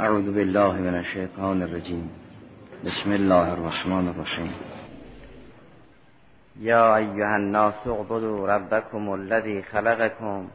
اعوذ 0.00 0.34
بالله 0.34 0.72
من 0.72 0.94
الشیطان 0.94 1.62
الرجیم. 1.62 2.10
بسم 2.84 3.12
الله 3.12 3.52
الرحمن 3.52 4.08
الرحیم. 4.08 4.52
یا 6.56 6.96
ایها 6.96 7.36
الناس 7.36 7.86
اعبدوا 7.86 8.48
ربكم 8.48 9.14
الذي 9.14 9.62
خلقكم 9.62 10.48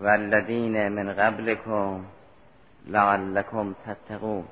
والذین 0.00 0.92
من 0.92 1.10
قبلكم 1.10 2.04
لعلكم 2.88 3.74
تتقون. 3.86 4.44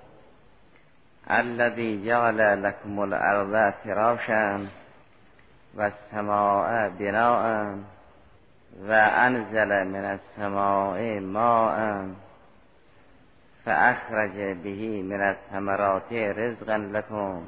الذي 1.30 2.07
جعل 2.07 2.62
لكم 2.62 3.03
الارض 3.03 3.73
فراشا 3.85 4.66
والسماء 5.77 6.93
بناء 6.98 7.79
وانزل 8.82 9.71
من 9.85 10.19
السماء 10.19 11.21
ماء. 11.21 12.27
فأخرج 13.69 14.57
به 14.64 15.03
من 15.03 15.21
الثمرات 15.21 16.12
رزقا 16.12 16.77
لكم. 16.77 17.42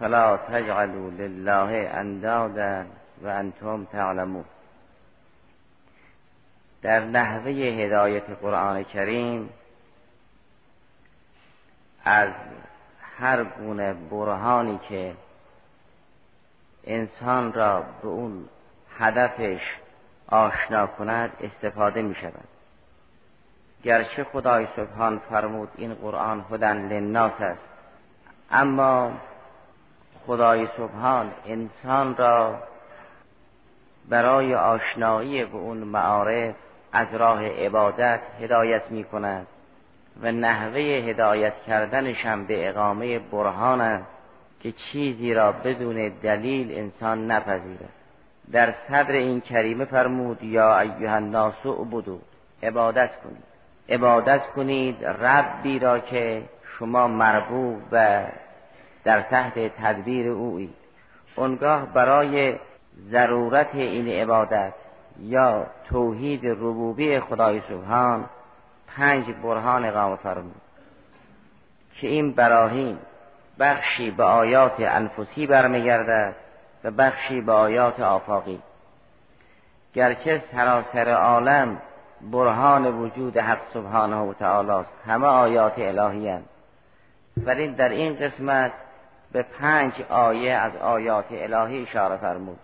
فلا 0.00 0.36
تجعلوا 0.36 1.10
لله 1.10 1.90
اندادا 1.94 2.86
و 3.22 3.26
انتم 3.28 3.84
تعلمون. 3.84 4.44
در 6.82 7.04
نحوه 7.04 7.50
هدایت 7.50 8.30
قرآن 8.42 8.84
کریم 8.84 9.50
از 12.04 12.30
هر 13.18 13.44
گونه 13.44 13.94
برهانی 13.94 14.80
که 14.88 15.14
انسان 16.84 17.52
را 17.52 17.84
به 18.02 18.08
اون 18.08 18.48
هدفش 18.98 19.60
آشنا 20.28 20.86
کند 20.86 21.30
استفاده 21.40 22.02
می 22.02 22.14
شود 22.14 22.53
گرچه 23.84 24.24
خدای 24.24 24.66
سبحان 24.76 25.18
فرمود 25.30 25.68
این 25.76 25.94
قرآن 25.94 26.44
هدن 26.50 26.88
للناس 26.88 27.40
است. 27.40 27.68
اما 28.50 29.12
خدای 30.26 30.68
سبحان 30.76 31.30
انسان 31.46 32.16
را 32.16 32.58
برای 34.08 34.54
آشنایی 34.54 35.44
به 35.44 35.56
اون 35.56 35.78
معارف 35.78 36.54
از 36.92 37.06
راه 37.12 37.46
عبادت 37.48 38.20
هدایت 38.40 38.90
می 38.90 39.04
کند 39.04 39.46
و 40.22 40.32
نحوه 40.32 40.80
هدایت 40.80 41.54
کردنش 41.66 42.24
هم 42.24 42.46
به 42.46 42.68
اقامه 42.68 43.18
برهان 43.18 43.80
است 43.80 44.06
که 44.60 44.72
چیزی 44.72 45.34
را 45.34 45.52
بدون 45.52 46.08
دلیل 46.08 46.78
انسان 46.78 47.30
نپذیرد. 47.30 47.92
در 48.52 48.74
صدر 48.88 49.12
این 49.12 49.40
کریمه 49.40 49.84
فرمود 49.84 50.42
یا 50.42 50.80
ایها 50.80 51.14
الناس 51.14 51.66
اعبدوا. 51.66 52.18
عبادت 52.62 53.10
کنید. 53.24 53.53
عبادت 53.88 54.46
کنید 54.46 55.04
ربی 55.04 55.78
را 55.78 55.98
که 55.98 56.42
شما 56.78 57.08
مربوب 57.08 57.82
و 57.92 58.24
در 59.04 59.20
تحت 59.20 59.58
تدبیر 59.58 60.30
اویید 60.30 60.74
اونگاه 61.36 61.92
برای 61.92 62.58
ضرورت 63.10 63.74
این 63.74 64.08
عبادت 64.08 64.72
یا 65.20 65.66
توحید 65.88 66.46
ربوبی 66.46 67.20
خدای 67.20 67.60
سبحان 67.68 68.24
پنج 68.96 69.30
برهان 69.30 69.84
اقامه 69.84 70.16
فرمود 70.16 70.60
که 72.00 72.08
این 72.08 72.32
براهین 72.32 72.98
بخشی 73.58 74.10
به 74.10 74.24
آیات 74.24 74.80
انفسی 74.80 75.46
برمیگردد 75.46 76.34
و 76.84 76.90
بخشی 76.90 77.40
به 77.40 77.52
آیات 77.52 78.00
آفاقی. 78.00 78.60
گرچه 79.94 80.42
سراسر 80.52 81.08
عالم 81.08 81.78
برهان 82.20 82.86
وجود 82.86 83.36
حق 83.36 83.58
سبحانه 83.74 84.16
و 84.16 84.32
تعالی 84.34 84.70
است. 84.70 84.90
همه 85.06 85.26
آیات 85.26 85.78
الهی 85.78 86.28
هست 86.28 86.44
ولی 87.36 87.68
در 87.68 87.88
این 87.88 88.16
قسمت 88.16 88.72
به 89.32 89.42
پنج 89.42 90.02
آیه 90.08 90.52
از 90.52 90.76
آیات 90.76 91.24
الهی 91.30 91.82
اشاره 91.82 92.16
فرمود 92.16 92.58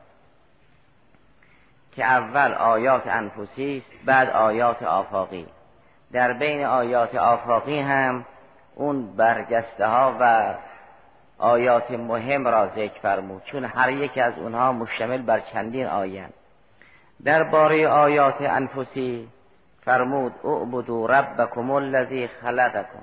که 1.92 2.04
اول 2.04 2.52
آیات 2.52 3.06
انفسی 3.06 3.82
است 3.86 4.04
بعد 4.04 4.30
آیات 4.30 4.82
آفاقی. 4.82 5.46
در 6.12 6.32
بین 6.32 6.64
آیات 6.64 7.14
آفاقی 7.14 7.80
هم 7.80 8.24
اون 8.74 9.16
برجسته 9.16 9.86
ها 9.86 10.16
و 10.20 10.54
آیات 11.38 11.90
مهم 11.90 12.48
را 12.48 12.66
ذکر 12.66 13.00
فرمود. 13.02 13.42
چون 13.44 13.64
هر 13.64 13.90
یک 13.90 14.18
از 14.18 14.38
اونها 14.38 14.72
مشتمل 14.72 15.22
بر 15.22 15.40
چندین 15.40 15.86
آیه 15.86 16.28
درباره 17.24 17.88
آیات 17.88 18.42
انفسی 18.42 19.28
فرمود 19.90 20.32
اعبدوا 20.44 21.06
ربکم 21.06 21.70
الذی 21.70 22.26
خلقکم. 22.26 23.02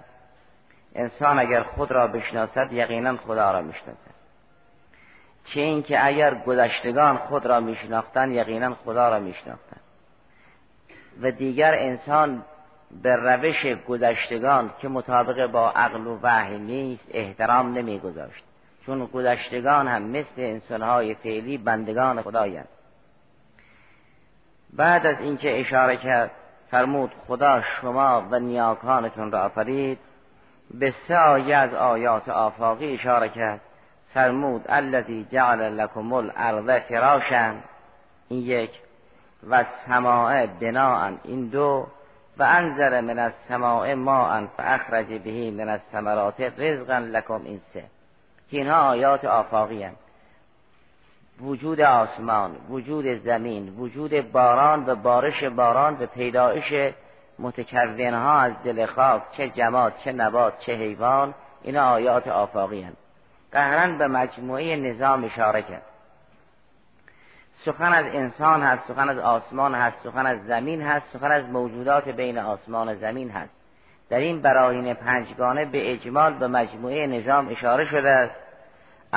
انسان 0.96 1.40
اگر 1.40 1.64
خود 1.64 1.92
را 1.92 2.08
بشناسد 2.08 2.74
یقینا 2.74 3.18
خدا 3.18 3.52
را 3.52 3.62
می‌شناسد. 3.62 4.18
چه 5.46 5.60
اینکه 5.60 6.06
اگر 6.06 6.36
گذشتگان 6.36 7.18
خود 7.18 7.46
را 7.46 7.60
میشناختند 7.60 8.32
یقینا 8.32 8.76
خدا 8.86 9.10
را 9.10 9.20
میشناختند. 9.20 9.82
و 11.22 11.32
دیگر 11.32 11.74
انسان 11.74 12.44
به 13.04 13.16
روش 13.16 13.66
گذشتگان 13.88 14.72
که 14.82 14.88
مطابق 14.88 15.48
با 15.48 15.72
عقل 15.72 16.08
و 16.08 16.20
وحی 16.24 16.58
نیست 16.58 17.06
احترام 17.12 17.74
نمیگذاشت. 17.74 18.44
چون 18.86 19.06
گذشتگان 19.06 19.88
هم 19.88 20.02
مثل 20.04 20.38
انسانهای 20.38 21.16
فعلی 21.16 21.58
بندگان 21.58 22.22
خدایند. 22.22 22.68
بعد 24.74 25.06
از 25.06 25.20
اینکه 25.20 25.60
اشاره 25.60 25.98
کرد 25.98 26.32
فرمود 26.72 27.12
خدا 27.28 27.62
شما 27.62 28.28
و 28.32 28.40
نیاکانتون 28.40 29.32
را 29.32 29.42
آفرید. 29.42 30.00
به 30.74 30.94
سه 31.08 31.18
آیه 31.18 31.56
از 31.56 31.74
آیات 31.74 32.30
آفاقی 32.30 32.94
اشاره 32.94 33.30
کرد. 33.30 33.62
فرمود 34.14 34.66
الذی 34.70 35.28
جعل 35.32 35.60
لکم 35.60 36.14
الارض 36.14 36.82
فراشا. 36.82 37.54
این 38.30 38.40
یک. 38.40 38.72
و 39.50 39.66
سماع 39.88 40.46
بناء. 40.46 41.12
این 41.24 41.48
دو. 41.48 41.88
و 42.38 42.44
انزل 42.44 43.02
من 43.02 43.20
السماء 43.20 43.96
ماء 43.96 44.46
فاخرج 44.58 45.08
به 45.08 45.52
من 45.52 45.70
الثمرات 45.70 46.42
رزقا 46.58 46.98
لکم. 46.98 47.42
این 47.44 47.62
سه. 47.74 47.84
که 48.52 48.58
اینها 48.58 48.90
آیات 48.90 49.26
آفاقی 49.26 49.88
وجود 51.42 51.82
آسمان 51.82 52.56
وجود 52.70 53.24
زمین 53.24 53.70
وجود 53.70 54.32
باران 54.32 54.90
و 54.90 54.96
بارش 54.96 55.44
باران 55.44 55.98
و 56.00 56.06
پیدایش 56.06 56.94
متکونها 57.40 58.40
از 58.40 58.54
دل 58.64 58.86
خاک 58.86 59.22
چه 59.32 59.50
جماد 59.50 59.94
چه 60.04 60.12
نبات 60.12 60.60
چه 60.60 60.76
حیوان 60.76 61.34
اینا 61.64 61.90
آیات 61.90 62.28
آفاقی 62.28 62.82
هستند 62.82 63.08
قهرن 63.52 63.98
به 63.98 64.08
مجموعه 64.08 64.76
نظام 64.76 65.24
اشاره 65.24 65.62
کرد. 65.62 65.82
سخن 67.66 67.94
از 67.94 68.06
انسان 68.06 68.64
هست 68.64 68.88
سخن 68.88 69.10
از 69.10 69.18
آسمان 69.18 69.76
هست 69.76 69.98
سخن 70.04 70.26
از 70.26 70.46
زمین 70.46 70.82
هست 70.82 71.06
سخن 71.14 71.32
از 71.32 71.46
موجودات 71.46 72.10
بین 72.10 72.38
آسمان 72.38 72.90
و 72.90 72.96
زمین 72.96 73.30
هست. 73.30 73.52
در 74.10 74.18
این 74.18 74.42
براهین 74.42 74.94
پنجگانه 74.94 75.66
به 75.66 75.92
اجمال 75.92 76.34
به 76.34 76.48
مجموعه 76.48 77.08
نظام 77.08 77.50
اشاره 77.50 77.86
شده 77.86 78.10
است. 78.10 78.36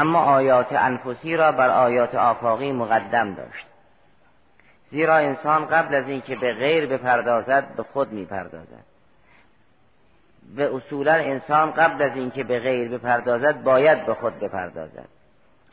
اما 0.01 0.25
آیات 0.25 0.73
انفسی 0.73 1.37
را 1.37 1.53
بر 1.53 1.69
آیات 1.69 2.15
آفاقی 2.15 2.73
مقدم 2.73 3.35
داشت. 3.35 3.67
زیرا 4.91 5.17
انسان 5.17 5.67
قبل 5.67 5.95
از 5.95 6.09
اینکه 6.09 6.37
به 6.37 6.53
غیر 6.53 6.87
بپردازد 6.87 7.75
به 7.77 7.83
خود 7.83 8.13
می‌پردازد. 8.13 8.85
و 10.57 10.61
اصولا 10.61 11.13
انسان 11.13 11.71
قبل 11.73 12.03
از 12.03 12.17
اینکه 12.17 12.45
به 12.45 12.59
غیر 12.61 12.89
بپردازد 12.89 13.63
باید 13.63 14.07
به 14.07 14.15
خود 14.15 14.41
بپردازد. 14.41 15.09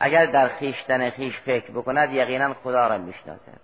اگر 0.00 0.26
در 0.26 0.48
خیشتن 0.48 1.10
خیش 1.10 1.38
فکر 1.38 1.70
بکند 1.70 2.12
یقینا 2.12 2.54
خدا 2.54 2.86
را 2.86 2.98
می‌شناسد. 2.98 3.60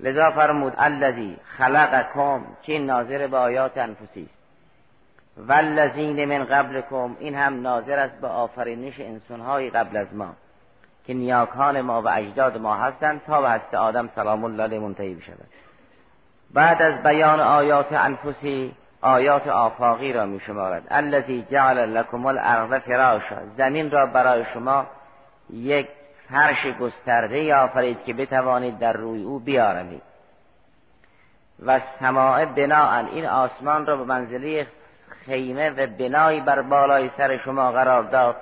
لذا 0.00 0.30
فرمود 0.30 0.72
الذی 0.78 1.36
خلقکم 1.58 2.40
که 2.62 2.78
ناظر 2.78 3.26
به 3.26 3.36
آیات 3.36 3.78
انفسی 3.78 4.22
است 4.22 4.35
والذین 5.36 6.24
من 6.24 6.44
قبلکم 6.44 7.16
این 7.20 7.34
هم 7.34 7.62
ناظر 7.62 7.98
است 7.98 8.20
به 8.20 8.26
آفرینش 8.26 9.00
انسانهای 9.00 9.70
قبل 9.70 9.96
از 9.96 10.14
ما 10.14 10.34
که 11.06 11.14
نیاکان 11.14 11.80
ما 11.80 12.02
و 12.02 12.08
اجداد 12.08 12.58
ما 12.58 12.76
هستند 12.76 13.20
تا 13.26 13.40
به 13.40 13.48
هست 13.50 13.74
آدم 13.74 14.08
سلام 14.14 14.44
الله 14.44 14.62
علیه 14.62 14.78
منتهی 14.78 15.14
بشود. 15.14 15.46
بعد 16.54 16.82
از 16.82 17.02
بیان 17.02 17.40
آیات 17.40 17.92
انفسی 17.92 18.74
آیات 19.00 19.46
آفاقی 19.46 20.12
را 20.12 20.26
می 20.26 20.40
شمارد 20.40 20.82
الذی 20.90 21.46
جعل 21.50 21.78
لکم 21.78 22.26
الارض 22.26 22.82
فراشا 22.82 23.36
زمین 23.56 23.90
را 23.90 24.06
برای 24.06 24.44
شما 24.54 24.86
یک 25.50 25.88
فرش 26.30 26.66
گسترده 26.80 27.54
آفرید 27.54 28.04
که 28.04 28.14
بتوانید 28.14 28.78
در 28.78 28.92
روی 28.92 29.22
او 29.22 29.38
بیارمید. 29.38 30.02
و 31.66 31.80
سماع 32.00 32.44
بناء 32.44 33.06
این 33.06 33.26
آسمان 33.26 33.86
را 33.86 33.96
به 33.96 34.04
منزله 34.04 34.66
خیمه 35.26 35.70
و 35.70 35.86
بنایی 35.86 36.40
بر 36.40 36.62
بالای 36.62 37.10
سر 37.16 37.36
شما 37.36 37.72
قرار 37.72 38.02
داد 38.02 38.36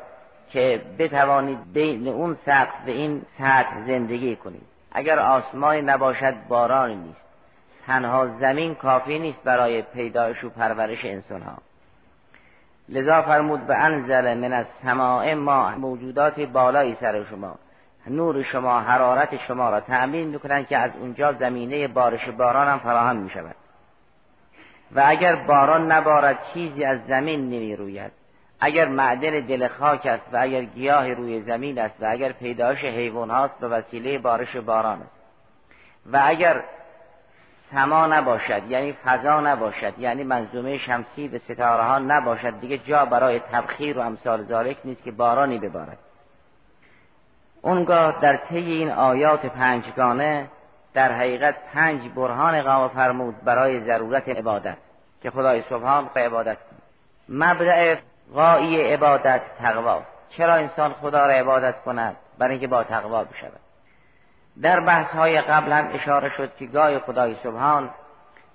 که 0.50 0.82
بتوانید 0.98 1.72
بین 1.72 2.08
اون 2.08 2.36
سقف 2.46 2.86
و 2.86 2.90
این 2.90 3.22
سطح 3.38 3.86
زندگی 3.86 4.36
کنید. 4.36 4.66
اگر 4.92 5.18
آسمانی 5.18 5.82
نباشد 5.82 6.34
بارانی 6.48 6.94
نیست. 6.94 7.24
تنها 7.86 8.26
زمین 8.40 8.74
کافی 8.74 9.18
نیست 9.18 9.42
برای 9.44 9.82
پیدایش 9.82 10.44
و 10.44 10.50
پرورش 10.50 11.04
انسان 11.04 11.42
ها 11.42 11.58
لذا 12.88 13.22
فرمود 13.22 13.66
به 13.66 13.76
انزل 13.76 14.34
من 14.34 14.52
از 14.52 14.66
سماع 14.82 15.34
ما 15.34 15.70
موجودات 15.70 16.40
بالایی 16.40 16.96
سر 17.00 17.24
شما. 17.24 17.54
نور 18.06 18.42
شما 18.42 18.80
حرارت 18.80 19.36
شما 19.36 19.70
را 19.70 19.80
تأمین 19.80 20.28
می‌کنند 20.28 20.66
که 20.66 20.78
از 20.78 20.90
اونجا 21.00 21.32
زمینه 21.32 21.88
بارش 21.88 22.28
باران 22.28 22.68
هم 22.68 22.78
فراهم 22.78 23.16
می 23.16 23.30
شود 23.30 23.56
و 24.94 25.02
اگر 25.06 25.36
باران 25.36 25.92
نبارد 25.92 26.38
چیزی 26.54 26.84
از 26.84 26.98
زمین 27.08 27.40
نمی 27.40 27.76
روید 27.76 28.12
اگر 28.60 28.88
معدن 28.88 29.40
دل 29.40 29.68
خاک 29.68 30.06
است 30.06 30.24
و 30.32 30.36
اگر 30.40 30.62
گیاه 30.62 31.14
روی 31.14 31.42
زمین 31.42 31.78
است 31.78 31.94
و 32.00 32.06
اگر 32.10 32.32
پیدایش 32.32 32.78
حیوان 32.78 33.30
هاست 33.30 33.58
به 33.60 33.68
وسیله 33.68 34.18
بارش 34.18 34.56
باران 34.56 34.98
است. 35.00 35.10
و 36.12 36.22
اگر 36.24 36.64
سما 37.72 38.06
نباشد 38.06 38.62
یعنی 38.68 38.92
فضا 39.04 39.40
نباشد 39.40 39.98
یعنی 39.98 40.24
منظومه 40.24 40.78
شمسی 40.78 41.28
به 41.28 41.38
ستاره 41.38 41.82
ها 41.82 41.98
نباشد 41.98 42.60
دیگه 42.60 42.78
جا 42.78 43.04
برای 43.04 43.38
تبخیر 43.38 43.98
و 43.98 44.00
امثال 44.00 44.42
ذالک 44.42 44.76
نیست 44.84 45.02
که 45.02 45.12
بارانی 45.12 45.58
ببارد. 45.58 45.98
اونگاه 47.62 48.20
در 48.20 48.36
طی 48.36 48.72
این 48.72 48.90
آیات 48.90 49.46
پنجگانه 49.46 50.48
در 50.94 51.12
حقیقت 51.12 51.54
پنج 51.74 52.00
برهان 52.16 52.62
قام 52.62 52.88
فرمود 52.88 53.44
برای 53.44 53.80
ضرورت 53.80 54.28
عبادت. 54.28 54.76
که 55.24 55.30
خدای 55.30 55.62
سبحان 55.70 56.10
به 56.14 56.20
عبادت 56.20 56.56
مبدع 57.28 57.96
غایی 58.34 58.92
عبادت 58.92 59.40
تقوا. 59.58 60.02
چرا 60.30 60.54
انسان 60.54 60.92
خدا 60.92 61.26
را 61.26 61.32
عبادت 61.32 61.74
کند؟ 61.84 62.16
برای 62.38 62.50
اینکه 62.50 62.66
با 62.66 62.84
تقوا 62.84 63.24
بشود. 63.24 63.60
در 64.62 64.80
بحث 64.80 65.10
های 65.10 65.40
قبل 65.40 65.72
هم 65.72 65.88
اشاره 65.94 66.30
شد 66.36 66.56
که 66.56 66.66
گاهی 66.66 66.98
خدای 66.98 67.36
سبحان 67.42 67.90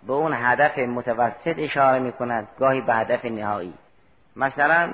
به 0.07 0.13
اون 0.13 0.33
هدف 0.33 0.77
متوسط 0.77 1.55
اشاره 1.57 1.99
می 1.99 2.11
کند 2.11 2.47
گاهی 2.59 2.81
به 2.81 2.93
هدف 2.93 3.25
نهایی. 3.25 3.73
مثلا 4.35 4.93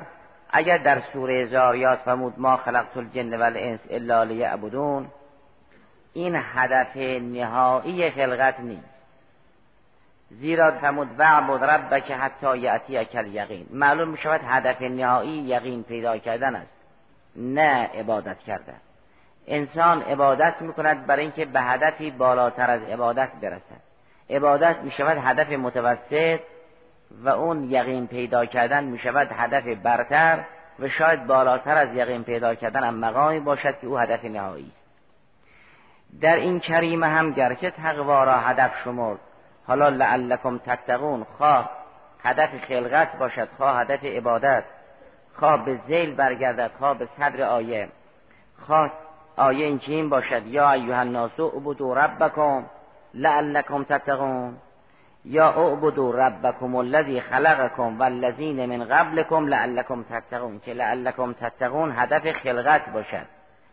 اگر 0.50 0.78
در 0.78 1.02
سوره 1.14 1.46
زاریات 1.46 2.00
فرمود 2.00 2.34
ما 2.38 2.58
خلقت 2.58 2.98
الجن 2.98 3.34
و 3.34 3.44
الانس 3.44 3.80
الا 3.90 4.24
لیعبدون. 4.24 5.08
این 6.14 6.36
هدف 6.36 6.98
نهایی 7.22 8.12
خلقت 8.12 8.60
نیست. 8.60 8.95
زیرا 10.30 10.72
فرمود 10.72 11.20
وعبد 11.20 11.64
ربک 11.64 12.12
حتی 12.12 12.58
یعطی 12.58 12.98
اکل 12.98 13.28
یقین 13.28 13.66
معلوم 13.70 14.10
می 14.10 14.18
شود 14.18 14.42
هدف 14.44 14.82
نهایی 14.82 15.44
یقین 15.44 15.84
پیدا 15.84 16.18
کردن 16.18 16.56
است 16.56 16.76
نه 17.36 17.90
عبادت 17.94 18.40
کردن. 18.40 18.78
انسان 19.48 20.02
عبادت 20.02 20.62
می 20.62 20.74
کند 20.74 21.06
برای 21.06 21.22
اینکه 21.22 21.46
به 21.46 21.62
هدفی 21.62 22.12
بالاتر 22.12 22.72
از 22.72 22.82
عبادت 22.82 23.30
برسد. 23.42 23.82
عبادت 24.30 24.76
می 24.84 24.92
شود 24.92 25.18
هدف 25.22 25.50
متوسط 25.50 26.40
و 27.24 27.30
اون 27.30 27.72
یقین 27.72 28.08
پیدا 28.08 28.46
کردن 28.46 28.84
می 28.84 29.00
شود 29.00 29.28
هدف 29.32 29.64
برتر 29.84 30.40
و 30.80 30.90
شاید 30.90 31.28
بالاتر 31.28 31.78
از 31.78 31.96
یقین 31.96 32.24
پیدا 32.24 32.56
کردن 32.56 32.84
هم 32.84 32.96
مقامی 32.96 33.40
باشد 33.40 33.80
که 33.80 33.88
او 33.88 33.98
هدف 33.98 34.26
نهایی 34.26 34.72
است. 34.76 34.86
در 36.22 36.36
این 36.36 36.60
کریمه 36.60 37.08
هم 37.08 37.32
گرچه 37.32 37.72
تقوا 37.72 38.24
را 38.24 38.40
هدف 38.40 38.72
شمرد 38.84 39.20
حالا 39.68 39.90
لعلکم 39.90 40.58
تتقون 40.58 41.24
خواه 41.38 41.70
هدف 42.24 42.50
خلقت 42.68 43.18
باشد 43.18 43.48
خواه 43.58 43.82
هدف 43.82 44.04
عبادت 44.04 44.64
خواه 45.36 45.66
به 45.66 45.80
زیل 45.88 46.16
برگردد 46.16 46.72
خواه 46.80 46.98
به 46.98 47.08
صدر 47.18 47.44
آیه 47.44 47.90
خواه 48.68 48.92
آیه 49.38 49.80
این 49.88 50.10
باشد 50.10 50.48
یا 50.48 50.72
ایوه 50.72 50.98
الناس 50.98 51.40
اعبدوا 51.40 51.94
ربکم 51.94 52.66
لعلکم 53.14 53.84
تتقون 53.84 54.58
یا 55.26 55.50
اعبدوا 55.50 56.28
ربکم 56.28 56.76
الذی 56.76 57.22
خلقکم 57.22 58.00
والذین 58.00 58.66
من 58.66 58.86
قبلکم 58.86 59.48
لعلکم 59.48 60.04
تتقون 60.04 60.60
که 60.60 60.74
لعلکم 60.74 61.34
تتقون 61.34 61.92
هدف 61.92 62.32
خلقت 62.32 62.90
باشد 62.90 63.26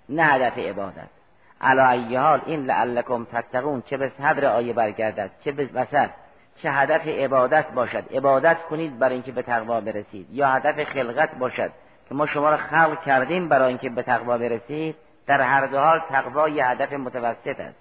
نه 0.08 0.24
هدف 0.24 0.58
عبادت. 0.58 1.21
علا 1.62 1.88
ای 1.88 2.16
حال 2.16 2.40
این 2.46 2.64
لعلکم 2.64 3.24
تتقون 3.24 3.82
چه 3.82 3.96
به 3.96 4.12
صدر 4.18 4.46
آیه 4.46 4.72
برگردد 4.72 5.30
چه 5.44 5.52
به 5.52 5.68
وسط 5.74 6.10
چه 6.56 6.70
هدف 6.70 7.06
عبادت 7.06 7.70
باشد. 7.70 8.04
عبادت 8.14 8.62
کنید 8.62 8.98
برای 8.98 9.14
اینکه 9.14 9.32
به 9.32 9.42
تقوا 9.42 9.80
برسید 9.80 10.26
یا 10.30 10.48
هدف 10.48 10.84
خلقت 10.84 11.34
باشد. 11.34 11.70
که 12.08 12.14
ما 12.14 12.26
شما 12.26 12.50
را 12.50 12.56
خلق 12.56 13.04
کردیم 13.04 13.48
برای 13.48 13.68
اینکه 13.68 13.90
به 13.90 14.02
تقوا 14.02 14.38
برسید 14.38 14.96
در 15.26 15.40
هر 15.40 15.66
دو 15.66 15.78
حال 15.78 16.00
تقوا 16.08 16.48
یه 16.48 16.66
هدف 16.66 16.92
متوسط 16.92 17.60
است 17.60 17.78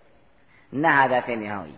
نه 0.73 0.89
هدف 0.89 1.29
نهایی. 1.29 1.77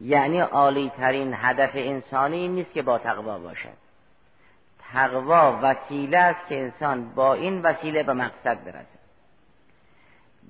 یعنی 0.00 0.40
عالی 0.40 0.92
ترین 0.96 1.34
هدف 1.36 1.70
انسانی 1.74 2.48
نیست 2.48 2.72
که 2.72 2.82
با 2.82 2.98
تقوا 2.98 3.38
باشد. 3.38 3.84
تقوا 4.92 5.58
وسیله 5.62 6.18
است 6.18 6.48
که 6.48 6.60
انسان 6.60 7.14
با 7.14 7.34
این 7.34 7.62
وسیله 7.62 8.02
به 8.02 8.12
مقصد 8.12 8.64
برسد. 8.64 8.93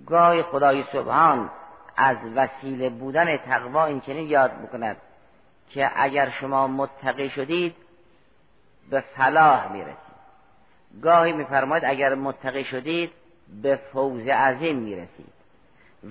گاهی 0.07 0.43
خدای 0.43 0.85
سبحان 0.93 1.51
از 1.97 2.17
وسیله 2.37 2.89
بودن 2.89 3.37
تقوا 3.37 3.85
این 3.85 4.01
چنین 4.01 4.29
یاد 4.29 4.51
بکند 4.63 4.97
که 5.71 5.91
اگر 5.97 6.31
شما 6.31 6.67
متقی 6.67 7.31
شدید 7.31 7.77
به 8.91 9.01
فلاح 9.01 9.73
می‌رسید. 9.73 10.15
گاهی 11.03 11.33
میفرماید 11.33 11.85
اگر 11.85 12.15
متقی 12.15 12.65
شدید 12.65 13.13
به 13.63 13.77
فوز 13.77 14.29
عظیم 14.29 14.77
می‌رسید. 14.77 15.35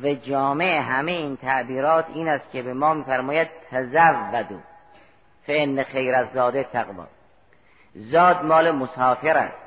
و 0.04 0.14
جامع 0.14 0.80
همه 0.80 1.12
این 1.12 1.38
تعبیرات 1.38 2.06
این 2.14 2.28
است 2.28 2.52
که 2.52 2.62
به 2.62 2.74
ما 2.74 2.94
میفرماید 2.94 3.48
تزودو 3.72 4.60
فان 5.48 5.84
خیر 5.84 6.16
از 6.16 6.28
زاده 6.34 6.64
تقوا. 6.64 7.08
زاد 7.96 8.46
مال 8.46 8.72
مسافر 8.72 9.38
است. 9.38 9.63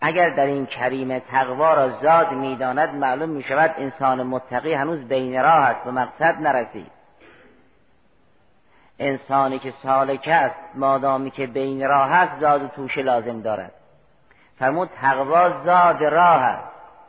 اگر 0.00 0.30
در 0.30 0.46
این 0.46 0.66
کریم 0.66 1.18
تقوا 1.18 1.74
را 1.74 1.88
زاد 1.88 2.32
می‌داند 2.32 2.94
معلوم 2.94 3.28
می 3.28 3.42
شود 3.42 3.74
انسان 3.78 4.22
متقی 4.22 4.74
هنوز 4.74 5.08
بین 5.08 5.42
راه 5.42 5.64
است 5.64 5.86
و 5.86 5.90
مقصد 5.90 6.40
نرسید. 6.40 6.90
انسانی 8.98 9.58
که 9.58 9.72
سالکه 9.82 10.34
است 10.34 10.56
مادامی 10.74 11.30
که 11.30 11.46
بین 11.46 11.88
راه 11.88 12.12
است 12.12 12.40
زاد 12.40 12.62
و 12.62 12.68
توش 12.68 12.98
لازم 12.98 13.40
دارد. 13.40 13.72
فرمود 14.58 14.90
تقوا 15.00 15.64
زاد 15.64 16.04
راه 16.04 16.42
است 16.42 16.68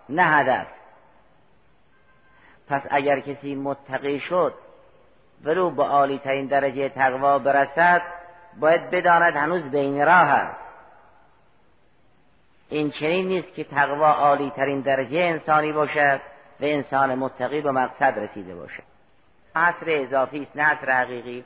نه 0.09 0.23
هدف. 0.23 0.67
پس 2.69 2.81
اگر 2.89 3.19
کسی 3.19 3.55
متقی 3.55 4.19
شد 4.19 4.53
ولو 5.43 5.69
به 5.69 5.83
عالی 5.83 6.19
ترین 6.19 6.45
درجه 6.45 6.89
تقوا 6.89 7.39
برسد 7.39 8.01
باید 8.59 8.89
بداند 8.89 9.35
هنوز 9.35 9.61
بین 9.61 10.05
راه 10.05 10.29
است. 10.29 10.60
این 12.71 12.91
چنین 12.91 13.27
نیست 13.27 13.53
که 13.53 13.63
تقوا 13.63 14.11
عالی 14.11 14.51
ترین 14.55 14.81
درجه 14.81 15.19
انسانی 15.19 15.71
باشد 15.71 16.21
و 16.59 16.63
انسان 16.63 17.15
متقی 17.15 17.61
به 17.61 17.71
مقصد 17.71 18.19
رسیده 18.19 18.55
باشد. 18.55 18.83
عصر 19.55 19.85
اضافی 19.87 20.41
است 20.41 20.55
نه 20.55 20.63
عصر 20.63 20.91
حقیقی. 20.91 21.43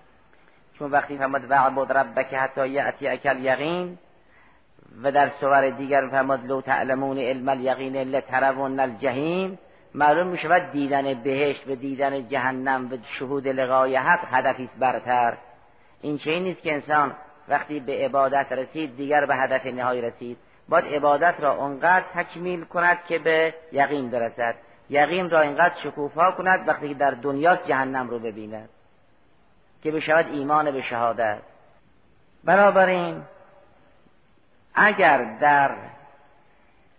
چون 0.79 0.91
وقتی 0.91 1.17
فرماد 1.17 1.51
وعبد 1.51 1.91
ربک 1.91 2.33
حتی 2.33 2.67
یأتی 2.67 3.07
اکل 3.07 3.45
یقین 3.45 3.97
و 5.03 5.11
در 5.11 5.29
سور 5.29 5.69
دیگر 5.69 6.07
فرماد 6.11 6.45
لو 6.45 6.61
تعلمون 6.61 7.17
علم 7.17 7.49
الیقین 7.49 7.95
لترون 7.97 8.79
الجحیم 8.79 9.59
معلوم 9.93 10.27
می 10.27 10.37
شود 10.37 10.71
دیدن 10.71 11.13
بهشت 11.13 11.67
و 11.67 11.75
دیدن 11.75 12.27
جهنم 12.29 12.91
و 12.91 12.97
شهود 13.19 13.47
لقای 13.47 13.95
حق 13.95 14.19
هدفی 14.31 14.69
برتر. 14.79 15.37
این 16.01 16.17
چه 16.17 16.39
نیست 16.39 16.61
که 16.61 16.73
انسان 16.73 17.15
وقتی 17.47 17.79
به 17.79 18.05
عبادت 18.05 18.51
رسید 18.51 18.97
دیگر 18.97 19.25
به 19.25 19.35
هدف 19.35 19.65
نهایی 19.65 20.01
رسید. 20.01 20.37
باید 20.69 20.85
عبادت 20.85 21.35
را 21.39 21.55
اونقدر 21.55 22.05
تکمیل 22.15 22.63
کند 22.63 22.97
که 23.07 23.19
به 23.19 23.53
یقین 23.71 24.09
برسد. 24.09 24.55
یقین 24.89 25.29
را 25.29 25.41
اینقدر 25.41 25.75
شکوفا 25.83 26.31
کند 26.31 26.67
وقتی 26.67 26.87
که 26.87 26.93
در 26.93 27.11
دنیا 27.11 27.55
جهنم 27.55 28.09
رو 28.09 28.19
ببیند. 28.19 28.69
که 29.83 29.91
بشود 29.91 30.25
ایمان 30.31 30.71
به 30.71 30.81
شهادت. 30.81 31.37
بنابراین 32.43 33.21
اگر 34.75 35.23
در 35.39 35.71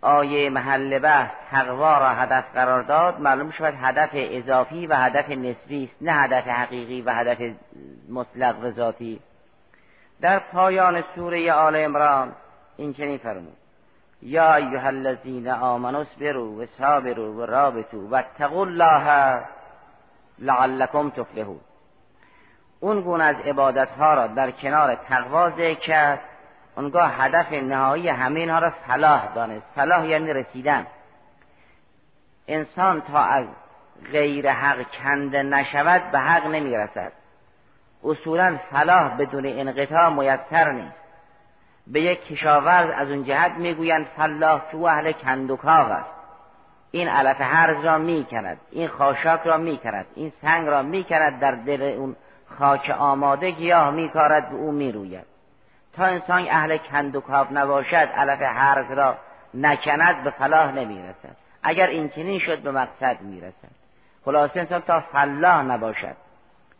آیه 0.01 0.49
محل 0.49 0.99
بحث 0.99 1.31
تقوا 1.51 1.97
را 1.97 2.09
هدف 2.09 2.43
قرار 2.53 2.81
داد 2.81 3.19
معلوم 3.19 3.51
شود 3.51 3.73
هدف 3.81 4.09
اضافی 4.13 4.87
و 4.87 4.95
هدف 4.95 5.29
نسبی 5.29 5.83
است 5.83 5.95
نه 6.01 6.11
هدف 6.11 6.47
حقیقی 6.47 7.01
و 7.01 7.13
هدف 7.13 7.37
مطلق 8.09 8.63
و 8.63 8.71
ذاتی. 8.71 9.19
در 10.21 10.39
پایان 10.39 11.03
سوره 11.15 11.53
آل 11.53 11.75
عمران 11.75 12.35
این 12.77 12.93
چنین 12.93 13.17
فرمود 13.17 13.57
یا 14.21 14.55
ایها 14.55 14.87
الذین 14.87 15.47
آمنوا 15.49 16.01
اصبروا 16.01 16.45
و 16.45 16.65
صابروا 16.65 17.31
و 17.31 17.41
رابطوا 17.41 18.07
واتقوا 18.07 18.61
الله 18.61 19.41
لعلکم 20.39 21.09
تفلحون. 21.09 21.59
اون 22.79 23.01
گونه 23.01 23.23
از 23.23 23.35
عبادت 23.35 23.89
ها 23.89 24.13
را 24.13 24.27
در 24.27 24.51
کنار 24.51 24.95
تقوا 24.95 25.73
کرد. 25.73 26.19
اونگاه 26.75 27.13
هدف 27.17 27.51
نهایی 27.51 28.09
همه 28.09 28.39
اینها 28.39 28.59
را 28.59 28.69
فلاح 28.87 29.33
دانست. 29.35 29.65
فلاح 29.75 30.07
یعنی 30.07 30.33
رسیدن. 30.33 30.87
انسان 32.47 33.01
تا 33.01 33.19
از 33.19 33.45
غیر 34.11 34.51
حق 34.51 34.85
کنده 35.03 35.43
نشود 35.43 36.11
به 36.11 36.19
حق 36.19 36.45
نمی‌رسد. 36.45 37.11
اصولا 38.03 38.57
فلاح 38.71 39.17
بدون 39.17 39.45
انقطاع 39.45 40.09
میسر 40.09 40.71
نیست. 40.71 41.06
به 41.91 42.01
یک 42.01 42.27
کشاورز 42.27 42.89
از 42.97 43.09
اون 43.09 43.23
جهت 43.23 43.51
می‌گویند 43.51 44.05
فلاح 44.17 44.61
او 44.73 44.89
اهل 44.89 45.11
کندوکاو 45.11 45.91
است. 45.91 46.09
این 46.91 47.07
علف 47.07 47.41
هرز 47.41 47.85
را 47.85 47.97
می‌کند 47.97 48.57
این 48.71 48.87
خاشاک 48.87 49.41
را 49.41 49.57
می‌کند 49.57 50.05
این 50.15 50.31
سنگ 50.41 50.67
را 50.67 50.81
می‌کند 50.81 51.39
در 51.39 51.51
دل 51.51 51.81
اون 51.81 52.15
خاک 52.59 52.95
آماده 52.99 53.51
گیاه 53.51 53.91
میکارد 53.91 54.53
و 54.53 54.55
او 54.55 54.71
می‌روید. 54.71 55.25
تا 55.93 56.05
انسان 56.05 56.47
اهل 56.49 56.77
کندوکاو 56.77 57.47
نباشد 57.51 57.95
علف 57.95 58.41
هرز 58.41 58.91
را 58.91 59.17
نکند 59.53 60.23
به 60.23 60.29
فلاح 60.29 60.71
نمی‌رسد. 60.71 61.35
اگر 61.63 61.87
این 61.87 62.09
چنین 62.09 62.39
شد 62.39 62.59
به 62.59 62.71
مقصد 62.71 63.21
می‌رسد. 63.21 63.77
خلاصه 64.25 64.59
انسان 64.59 64.81
تا 64.81 64.99
فلاح 64.99 65.61
نباشد. 65.61 66.15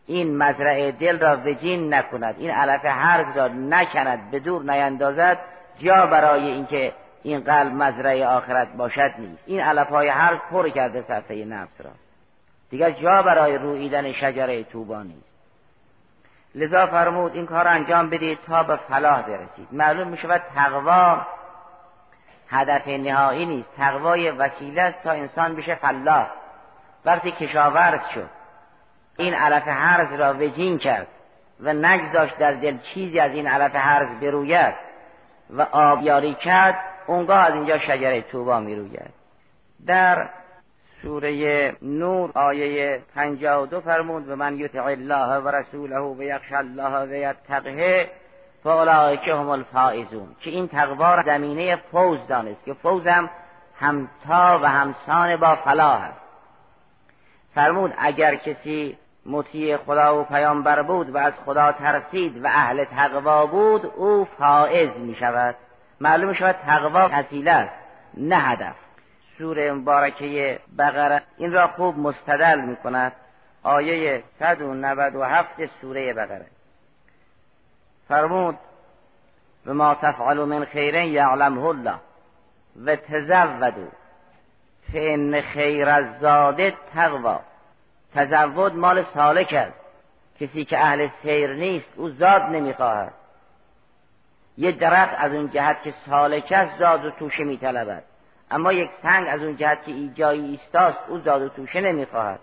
این 0.08 0.36
مزرعه 0.36 0.92
دل 0.92 1.18
را 1.18 1.36
وجین 1.36 1.94
نکند. 1.94 2.34
این 2.38 2.50
علف 2.50 2.84
هرز 2.84 3.36
را 3.36 3.48
نکند 3.48 4.30
به 4.30 4.38
دور 4.38 4.62
نیندازد 4.62 5.38
جا 5.78 6.06
برای 6.06 6.46
اینکه 6.46 6.92
این 7.22 7.40
قلب 7.40 7.72
مزرعه 7.72 8.26
آخرت 8.26 8.72
باشد 8.72 9.10
نیست. 9.18 9.42
این 9.46 9.60
علف 9.60 9.88
های 9.88 10.12
پر 10.50 10.68
کرده 10.68 11.02
صفحه 11.02 11.44
نفس 11.44 11.80
را. 11.80 11.90
دیگر 12.70 12.90
جا 12.90 13.22
برای 13.22 13.58
رویدن 13.58 14.12
شجره 14.12 14.64
توبا 14.64 15.02
نیست. 15.02 15.28
لذا 16.54 16.86
فرمود 16.86 17.34
این 17.34 17.46
کار 17.46 17.68
انجام 17.68 18.10
بدید 18.10 18.38
تا 18.46 18.62
به 18.62 18.76
فلاح 18.76 19.22
برسید. 19.22 19.68
معلوم 19.72 20.08
می 20.08 20.18
شود 20.18 20.42
تقوا 20.54 21.26
هدف 22.48 22.88
نهایی 22.88 23.46
نیست. 23.46 23.68
تقوای 23.76 24.30
وسیله 24.30 24.82
است 24.82 25.02
تا 25.02 25.10
انسان 25.10 25.56
بشه 25.56 25.74
فلاح. 25.74 26.26
وقتی 27.04 27.30
کشاورز 27.32 28.00
شد 28.14 28.37
این 29.18 29.34
علف 29.34 29.62
حرز 29.62 30.20
را 30.20 30.34
وجین 30.34 30.78
کرد 30.78 31.06
و 31.60 31.72
نگذاشت 31.72 32.38
در 32.38 32.52
دل 32.52 32.78
چیزی 32.94 33.20
از 33.20 33.32
این 33.32 33.46
علف 33.46 33.74
حرز 33.74 34.20
بروید 34.20 34.74
و 35.50 35.62
آبیاری 35.62 36.34
کرد 36.34 36.78
اونگاه 37.06 37.46
از 37.46 37.54
اینجا 37.54 37.78
شجره 37.78 38.22
توبا 38.22 38.60
می‌روید. 38.60 39.10
در 39.86 40.28
سوره 41.02 41.76
نور 41.82 42.30
آیه 42.34 43.02
52 43.14 43.80
فرمود 43.80 44.28
و 44.28 44.36
من 44.36 44.56
یطع 44.56 44.84
الله 44.84 45.38
و 45.38 45.48
رسوله 45.48 46.00
و 46.00 46.22
یخش 46.22 46.52
الله 46.52 47.02
و 47.02 47.12
یتقه 47.12 48.10
فاولئک 48.62 49.28
هم 49.28 49.48
الفائزون. 49.48 50.28
که 50.40 50.50
این 50.50 50.68
تقوا 50.68 51.22
زمینه 51.22 51.76
فوز 51.76 52.18
دانست 52.28 52.64
که 52.64 52.74
فوز 52.74 53.06
هم 53.06 53.30
همتا 53.80 54.60
و 54.62 54.68
همسان 54.68 55.36
با 55.36 55.56
فلاح 55.56 56.02
است. 56.02 56.20
فرمود 57.54 57.94
اگر 57.98 58.34
کسی 58.34 58.98
مطیع 59.28 59.76
خدا 59.76 60.20
و 60.20 60.24
پیامبر 60.24 60.82
بود 60.82 61.10
و 61.10 61.18
از 61.18 61.32
خدا 61.44 61.72
ترسید 61.72 62.44
و 62.44 62.46
اهل 62.46 62.84
تقوا 62.84 63.46
بود 63.46 63.86
او 63.86 64.24
فائز 64.38 64.90
می 64.96 65.14
شود 65.14 65.54
معلوم 66.00 66.32
شود 66.32 66.56
تقوا 66.66 67.08
وسیله 67.12 67.50
است 67.50 67.74
نه 68.14 68.36
هدف. 68.36 68.74
سوره 69.38 69.72
مبارکه 69.72 70.58
بقره 70.78 71.22
این 71.36 71.52
را 71.52 71.68
خوب 71.68 71.98
مستدل 71.98 72.60
می 72.60 72.76
کند 72.76 73.12
آیه 73.62 74.22
197 74.38 75.66
سوره 75.80 76.12
بقره. 76.12 76.46
فرمود 78.08 78.58
و 79.66 79.74
ما 79.74 79.94
تفعلوا 79.94 80.46
من 80.46 80.64
خیر 80.64 80.94
یعلمه 80.94 81.64
الله 81.64 81.94
و 82.84 82.96
تزودوا 82.96 83.88
فان 84.92 85.40
خیر 85.40 85.88
الزاد 85.88 86.70
تقوا 86.94 87.40
تزود 88.14 88.74
مال 88.74 89.04
سالک 89.14 89.52
است. 89.52 89.76
کسی 90.40 90.64
که 90.64 90.78
اهل 90.78 91.08
سیر 91.22 91.54
نیست 91.54 91.88
او 91.96 92.10
زاد 92.10 92.42
نمی‌خواهد. 92.42 93.12
یه 94.58 94.72
درخت 94.72 95.14
از 95.18 95.32
اون 95.32 95.50
جهت 95.50 95.82
که 95.82 95.94
سالک 96.06 96.52
است 96.52 96.78
زاد 96.78 97.04
و 97.04 97.10
توشه 97.10 97.44
میطلبد. 97.44 98.02
اما 98.50 98.72
یک 98.72 98.90
سنگ 99.02 99.28
از 99.28 99.42
اون 99.42 99.56
جهت 99.56 99.84
که 99.84 99.92
ایجایی 99.92 100.44
ایستاست 100.44 100.98
او 101.08 101.18
زاد 101.18 101.42
و 101.42 101.48
توشه 101.48 101.80
نمی‌خواهد. 101.80 102.40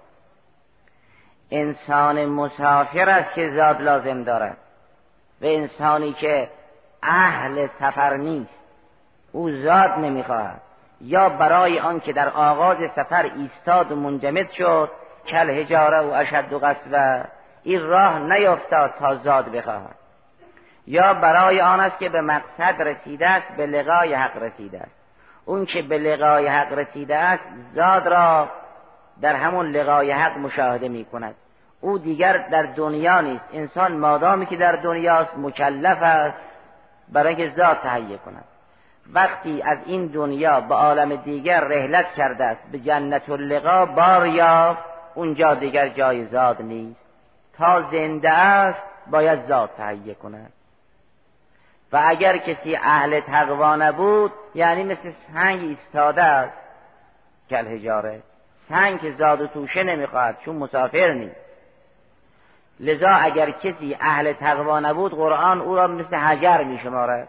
انسان 1.51 2.25
مسافر 2.25 3.09
است 3.09 3.33
که 3.33 3.51
زاد 3.51 3.81
لازم 3.81 4.23
دارد. 4.23 4.57
و 5.41 5.45
انسانی 5.45 6.13
که 6.13 6.49
اهل 7.03 7.67
سفر 7.79 8.17
نیست 8.17 8.49
او 9.31 9.51
زاد 9.51 9.91
نمی‌خواهد. 9.91 10.61
یا 11.01 11.29
برای 11.29 11.79
آن 11.79 11.99
که 11.99 12.13
در 12.13 12.29
آغاز 12.29 12.77
سفر 12.95 13.31
ایستاد 13.35 13.91
و 13.91 13.95
منجمد 13.95 14.51
شد 14.51 14.91
کل 15.27 15.49
هجاره 15.49 15.99
و 15.99 16.11
اشد 16.11 16.53
و 16.53 16.59
قصوه 16.59 17.23
این 17.63 17.87
راه 17.87 18.19
نیفتاد 18.19 18.93
تا 18.99 19.15
زاد 19.15 19.51
بخواهد. 19.51 19.95
یا 20.87 21.13
برای 21.13 21.61
آن 21.61 21.79
است 21.79 21.99
که 21.99 22.09
به 22.09 22.21
مقصد 22.21 22.81
رسیده 22.81 23.29
است 23.29 23.47
به 23.57 23.65
لقای 23.65 24.13
حق 24.13 24.43
رسیده 24.43 24.79
است. 24.79 24.91
اون 25.45 25.65
که 25.65 25.81
به 25.81 25.97
لقای 25.97 26.47
حق 26.47 26.73
رسیده 26.73 27.17
است 27.17 27.43
زاد 27.75 28.07
را 28.07 28.49
در 29.21 29.35
همون 29.35 29.71
لقای 29.71 30.11
حق 30.11 30.37
مشاهده 30.37 30.89
می 30.89 31.05
کند 31.05 31.35
او 31.81 31.97
دیگر 31.97 32.37
در 32.37 32.63
دنیا 32.63 33.21
نیست. 33.21 33.45
انسان 33.53 33.97
مادامی 33.97 34.45
که 34.45 34.55
در 34.55 34.75
دنیاست 34.75 35.37
مکلف 35.37 35.97
است 36.01 36.37
برای 37.09 37.35
اینکه 37.35 37.55
زاد 37.57 37.77
تهیه 37.83 38.17
کند. 38.17 38.43
وقتی 39.13 39.61
از 39.61 39.77
این 39.85 40.07
دنیا 40.07 40.61
به 40.61 40.75
عالم 40.75 41.15
دیگر 41.15 41.59
رهلت 41.59 42.05
کرده 42.17 42.43
است 42.43 42.61
به 42.71 42.79
جنت 42.79 43.29
اللقا 43.29 43.85
بار 43.85 44.27
یافت 44.27 44.94
اونجا 45.15 45.53
دیگر 45.53 45.89
جای 45.89 46.25
زاد 46.25 46.61
نیست. 46.61 46.99
تا 47.57 47.81
زنده 47.91 48.31
است 48.31 48.81
باید 49.07 49.47
زاد 49.47 49.69
تهیه 49.77 50.13
کند. 50.13 50.53
و 51.91 52.01
اگر 52.05 52.37
کسی 52.37 52.75
اهل 52.75 53.19
تقوا 53.19 53.75
نبود 53.75 54.31
یعنی 54.55 54.83
مثل 54.83 55.11
سنگ 55.33 55.59
ایستاده 55.59 56.23
است. 56.23 56.57
کل 57.49 57.67
هجاره. 57.67 58.21
سنگ 58.69 59.15
زاد 59.17 59.41
و 59.41 59.47
توشه 59.47 59.83
نمی‌خواهد 59.83 60.37
چون 60.45 60.55
مسافر 60.55 61.11
نیست. 61.11 61.35
لذا 62.79 63.09
اگر 63.09 63.51
کسی 63.51 63.97
اهل 64.01 64.33
تقوا 64.33 64.79
نبود 64.79 65.11
قرآن 65.11 65.61
او 65.61 65.75
را 65.75 65.87
مثل 65.87 66.15
حجر 66.15 66.63
میشمارد. 66.63 67.27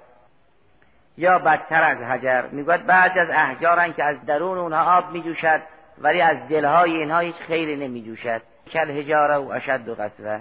یا 1.18 1.38
بدتر 1.38 1.82
از 1.82 1.98
حجر. 1.98 2.42
می‌گوید 2.42 2.86
بعد 2.86 3.18
از 3.18 3.30
احجارن 3.30 3.92
که 3.92 4.04
از 4.04 4.26
درون 4.26 4.58
اونها 4.58 4.98
آب 4.98 5.10
میجوشد 5.10 5.60
ولی 5.98 6.20
از 6.20 6.36
دلهای 6.48 6.96
اینها 6.96 7.18
هیچ 7.18 7.36
خیری 7.36 7.76
نمی 7.76 8.02
جوشد 8.02 8.42
کل 8.72 8.90
هجاره 8.90 9.36
و 9.36 9.50
اشد 9.50 9.88
و 9.88 9.94
قصوه 9.94 10.40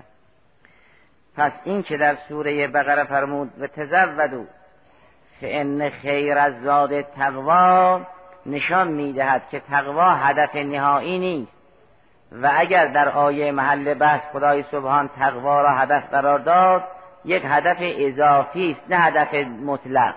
پس 1.37 1.51
این 1.63 1.83
که 1.83 1.97
در 1.97 2.15
سوره 2.29 2.67
بقره 2.67 3.03
فرمود 3.03 3.51
و 3.59 3.67
تزودو 3.67 4.45
ان 5.41 5.89
خیر 5.89 6.37
از 6.37 6.53
زاد 6.63 7.01
تقوا 7.01 8.01
نشان 8.45 8.87
می‌دهد 8.87 9.49
که 9.51 9.59
تقوا 9.59 10.15
هدف 10.15 10.55
نهایی 10.55 11.19
نیست. 11.19 11.51
و 12.31 12.51
اگر 12.55 12.87
در 12.87 13.09
آیه 13.09 13.51
محل 13.51 13.93
بحث 13.93 14.21
خدای 14.33 14.63
سبحان 14.71 15.09
تقوا 15.19 15.61
را 15.61 15.69
هدف 15.69 16.09
قرار 16.09 16.39
داد 16.39 16.83
یک 17.25 17.43
هدف 17.45 17.77
اضافی 17.79 18.71
است 18.71 18.91
نه 18.91 18.97
هدف 18.97 19.33
مطلق. 19.65 20.15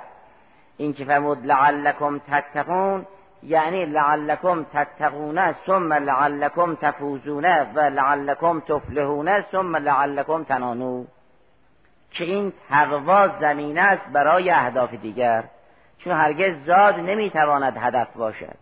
این 0.76 0.92
که 0.92 1.04
فرمود 1.04 1.46
لعلکم 1.46 2.18
تتقون 2.18 3.06
یعنی 3.42 3.86
لعلکم 3.86 4.64
تتقون 4.72 5.52
ثم 5.66 5.92
لعلکم 5.92 6.74
تفوزون 6.74 7.44
و 7.74 7.80
لعلکم 7.80 8.60
تفلحون 8.60 9.42
ثم 9.42 9.76
لعلکم 9.76 10.44
تنانو 10.44 11.04
که 12.10 12.24
این 12.24 12.52
تقوا 12.68 13.28
زمینه 13.40 13.80
است 13.80 14.08
برای 14.12 14.50
اهداف 14.50 14.94
دیگر. 14.94 15.44
چون 15.98 16.12
هرگز 16.12 16.64
زاد 16.66 16.94
نمی‌تواند 16.94 17.76
هدف 17.76 18.12
باشد. 18.12 18.56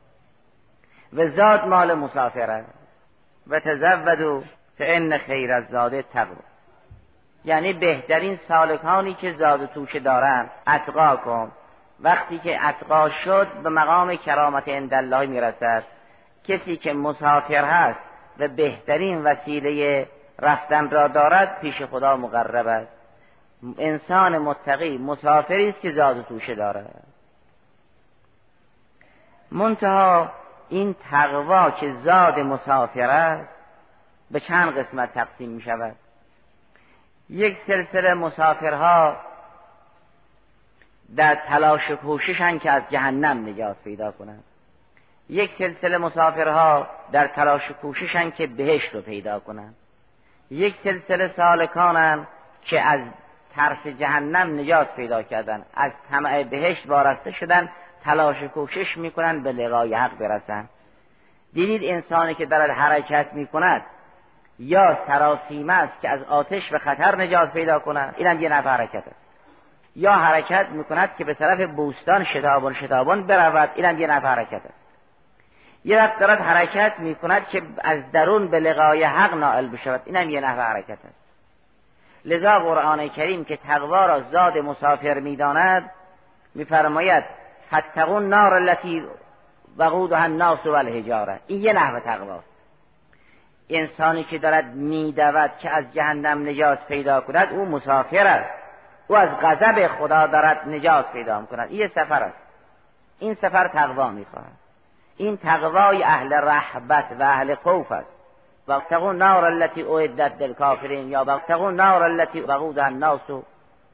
و 1.13 1.29
زاد 1.29 1.67
مال 1.67 1.95
مسافر 1.95 2.51
است. 2.51 2.75
و 3.47 3.61
تزودو 3.61 4.43
فان 4.79 5.19
خیر 5.19 5.53
از 5.53 5.65
زاده 5.71 6.03
تقوا 6.03 6.37
یعنی 7.45 7.73
بهترین 7.73 8.39
سالکانی 8.49 9.15
که 9.15 9.33
زاد 9.33 9.67
توشه 9.67 10.01
دارند 10.01 10.51
اتقا 10.67 11.17
کن 11.17 11.53
وقتی 12.01 12.39
که 12.39 12.67
اتقا 12.67 13.09
شد 13.09 13.49
به 13.63 13.69
مقام 13.69 14.17
کرامت 14.17 14.65
اندالله 14.67 15.27
می‌رسد. 15.27 15.85
کسی 16.45 16.77
که 16.77 16.93
مسافر 16.93 17.65
هست 17.65 18.01
و 18.39 18.49
بهترین 18.49 19.25
وسیله 19.25 20.07
رفتن 20.39 20.91
را 20.91 21.09
دارد 21.09 21.61
پیش 21.61 21.83
خدا 21.83 22.17
مقرب 22.17 22.67
است. 22.67 22.93
انسان 23.79 24.39
متقی 24.39 24.99
مسافری 24.99 25.69
است 25.69 25.81
که 25.81 25.93
زاد 25.93 26.19
و 26.19 26.23
توشه 26.23 26.55
دارد. 26.55 27.03
منتها 29.51 30.31
این 30.69 30.95
تقوا 31.11 31.71
که 31.71 31.93
زاد 31.93 32.39
مسافر 32.39 33.11
است 33.11 33.49
به 34.31 34.41
چند 34.41 34.79
قسمت 34.79 35.15
تقسیم 35.15 35.51
می 35.51 35.63
شود 35.63 35.97
یک 37.31 37.59
سلسله 37.67 38.15
مسافرها 38.15 39.17
در 41.17 41.35
تلاش 41.35 41.91
و 41.91 41.97
کوششن 41.97 42.59
که 42.59 42.71
از 42.71 42.83
جهنم 42.91 43.49
نجات 43.49 43.77
پیدا 43.85 44.13
کنند 44.13 44.45
یک 45.29 45.51
سلسله 45.59 45.99
مسافرها 45.99 46.87
در 47.13 47.27
تلاش 47.27 47.71
و 47.71 47.75
کوششن 47.75 48.31
که 48.31 48.47
بهشت 48.47 48.95
رو 48.95 49.01
پیدا 49.01 49.41
کنن. 49.41 49.75
یک 50.51 50.75
سلسله 50.85 51.31
سالکانن 51.37 52.27
که 52.63 52.81
از 52.81 53.01
ترس 53.57 53.87
جهنم 53.87 54.61
نجات 54.61 54.95
پیدا 54.97 55.23
کردن. 55.23 55.63
از 55.75 55.93
طمع 56.11 56.43
بهشت 56.43 56.87
وارسته 56.87 57.33
شدن 57.33 57.69
تلاش 58.05 58.43
کوشش 58.43 58.97
می‌کنن 58.97 59.43
به 59.43 59.53
لقای 59.53 59.95
حق 59.95 60.19
برسن. 60.19 60.69
دیدید 61.53 61.85
انسانی 61.85 62.35
که 62.35 62.47
دارد 62.47 62.71
حرکت 62.71 63.27
می‌کند 63.33 63.83
یا 64.59 64.99
سراسیمه 65.07 65.73
است 65.73 66.01
که 66.03 66.09
از 66.09 66.23
آتش 66.23 66.73
و 66.73 66.79
خطر 66.79 67.17
نجات 67.17 67.53
پیدا 67.53 67.79
کند 67.79 68.15
اینم 68.17 68.41
یه 68.41 68.49
نفع 68.49 68.69
حرکت 68.69 69.09
است. 69.09 69.26
یا 69.97 70.13
حرکت 70.13 70.67
می‌کند 70.69 71.17
که 71.19 71.25
به 71.25 71.35
طرف 71.35 71.71
بوستان 71.71 72.25
شتابان 72.25 72.75
شتابان 72.75 73.27
برود. 73.27 73.71
اینم 73.75 73.99
یه 73.99 74.07
نفع 74.07 74.27
حرکت 74.27 74.61
است 74.65 74.87
یه 75.85 75.99
وقت 75.99 76.19
دارد 76.19 76.41
حرکت 76.41 76.93
می‌کند 76.99 77.49
که 77.49 77.63
از 77.79 78.13
درون 78.13 78.49
به 78.49 78.61
لقای 78.61 79.05
حق 79.05 79.35
نائل 79.35 79.69
بشود. 79.69 80.03
اینم 80.05 80.31
یه 80.31 80.41
نحو 80.41 80.61
حرکت 80.61 80.99
است. 81.05 81.27
لذا 82.25 82.59
قرآن 82.59 83.09
کریم 83.09 83.45
که 83.45 83.57
تقوا 83.57 84.07
را 84.07 84.21
زاد 84.21 84.59
مسافر 84.59 85.21
می‌داند 85.21 85.91
میفرماید 86.55 87.25
فتقون 87.75 88.29
نار 88.29 88.55
التي 88.55 89.03
وقودها 89.77 90.23
الناس 90.23 90.67
والحجاره 90.67 91.41
این 91.47 91.63
یه 91.63 91.73
نحو 91.73 92.01
تقواست 92.01 92.47
انسانی 93.71 94.25
که 94.25 94.39
دارد 94.39 94.75
میدود 94.75 95.51
که 95.59 95.71
از 95.71 95.85
جهنم 95.95 96.49
نجات 96.49 96.87
پیدا 96.87 97.21
کند 97.21 97.53
او 97.53 97.65
مسافر 97.65 98.27
است. 98.27 98.66
او 99.09 99.17
از 99.17 99.29
غضب 99.43 99.87
خدا 99.87 100.27
دارد 100.27 100.69
نجات 100.69 101.13
پیدا 101.13 101.43
کند 101.51 101.69
این 101.71 101.89
سفر 101.89 102.23
است. 102.23 102.37
این 103.19 103.35
سفر 103.35 103.69
تقوا 103.69 104.11
می‌خواهد. 104.11 104.57
این 105.17 105.37
تقوای 105.37 106.03
اهل 106.03 106.33
رحبت 106.33 107.05
و 107.19 107.23
اهل 107.23 107.55
خوف 107.55 107.93
است. 107.93 108.09
وقتقون 108.69 109.17
نار 109.17 109.45
التي 109.45 109.83
اعدت 109.83 110.33
للکافرین 110.43 111.09
یا 111.09 111.25
وقتقون 111.25 111.75
نار 111.75 112.03
التي 112.03 112.41
وقود 112.41 112.79
الناس 112.79 113.31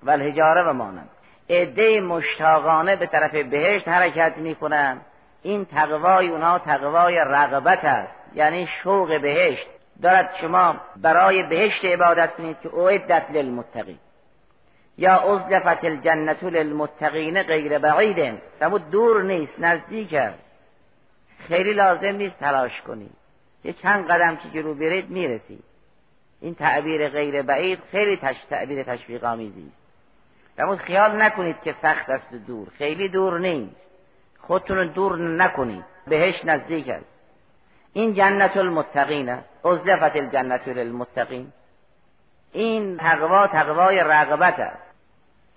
و 0.02 0.10
الحجاره 0.10 0.62
و 0.62 0.72
مانند 0.72 1.08
عده 1.50 2.00
مشتاقانه 2.00 2.96
به 2.96 3.06
طرف 3.06 3.34
بهشت 3.34 3.88
حرکت 3.88 4.32
می‌کنند 4.36 5.00
این 5.42 5.64
تقوای 5.64 6.28
اونها 6.28 6.58
تقوای 6.58 7.16
رغبت 7.18 7.84
است. 7.84 8.12
یعنی 8.34 8.68
شوق 8.82 9.20
بهشت. 9.20 9.66
دارد 10.02 10.30
شما 10.40 10.76
برای 10.96 11.42
بهشت 11.42 11.84
عبادت 11.84 12.36
کنید 12.36 12.56
که 12.62 12.74
اعدت 12.74 13.30
للمتقین. 13.30 13.98
یا 14.98 15.14
ازلفت 15.14 15.84
الجنت 15.84 16.44
للمتقین 16.44 17.42
غیر 17.42 17.78
بعید. 17.78 18.38
سمود 18.60 18.90
دور 18.90 19.22
نیست 19.22 19.52
نزدیک 19.58 20.14
است. 20.14 20.38
خیلی 21.48 21.72
لازم 21.72 22.16
نیست 22.16 22.38
تلاش 22.38 22.80
کنید 22.80 23.12
یه 23.64 23.72
چند 23.72 24.06
قدم 24.06 24.36
که 24.36 24.48
جلو 24.48 24.74
برید 24.74 25.10
می‌رسید 25.10 25.64
این 26.40 26.54
تعبیر 26.54 27.08
غیر 27.08 27.42
بعید 27.42 27.78
خیلی 27.90 28.16
تش... 28.16 28.36
تعبیر 28.50 28.82
تشویق 28.82 29.24
آمیزی 29.24 29.72
است 30.58 30.82
خیال 30.82 31.22
نکنید 31.22 31.56
که 31.64 31.74
سخت 31.82 32.10
است 32.10 32.34
دور. 32.34 32.68
خیلی 32.78 33.08
دور 33.08 33.38
نیست. 33.38 33.76
خودتون 34.40 34.86
دور 34.86 35.18
نکنید. 35.18 35.84
بهش 36.06 36.44
نزدیک 36.44 36.88
است. 36.88 37.04
این 37.92 38.14
جنت 38.14 38.56
المتقین 38.56 39.28
است. 39.28 39.66
ازلفت 39.66 40.16
الجنت 40.16 40.68
للمتقین. 40.68 41.52
این 42.52 42.96
تقوا 42.96 43.46
تقوای 43.46 44.00
رغبت 44.00 44.58
است. 44.58 44.82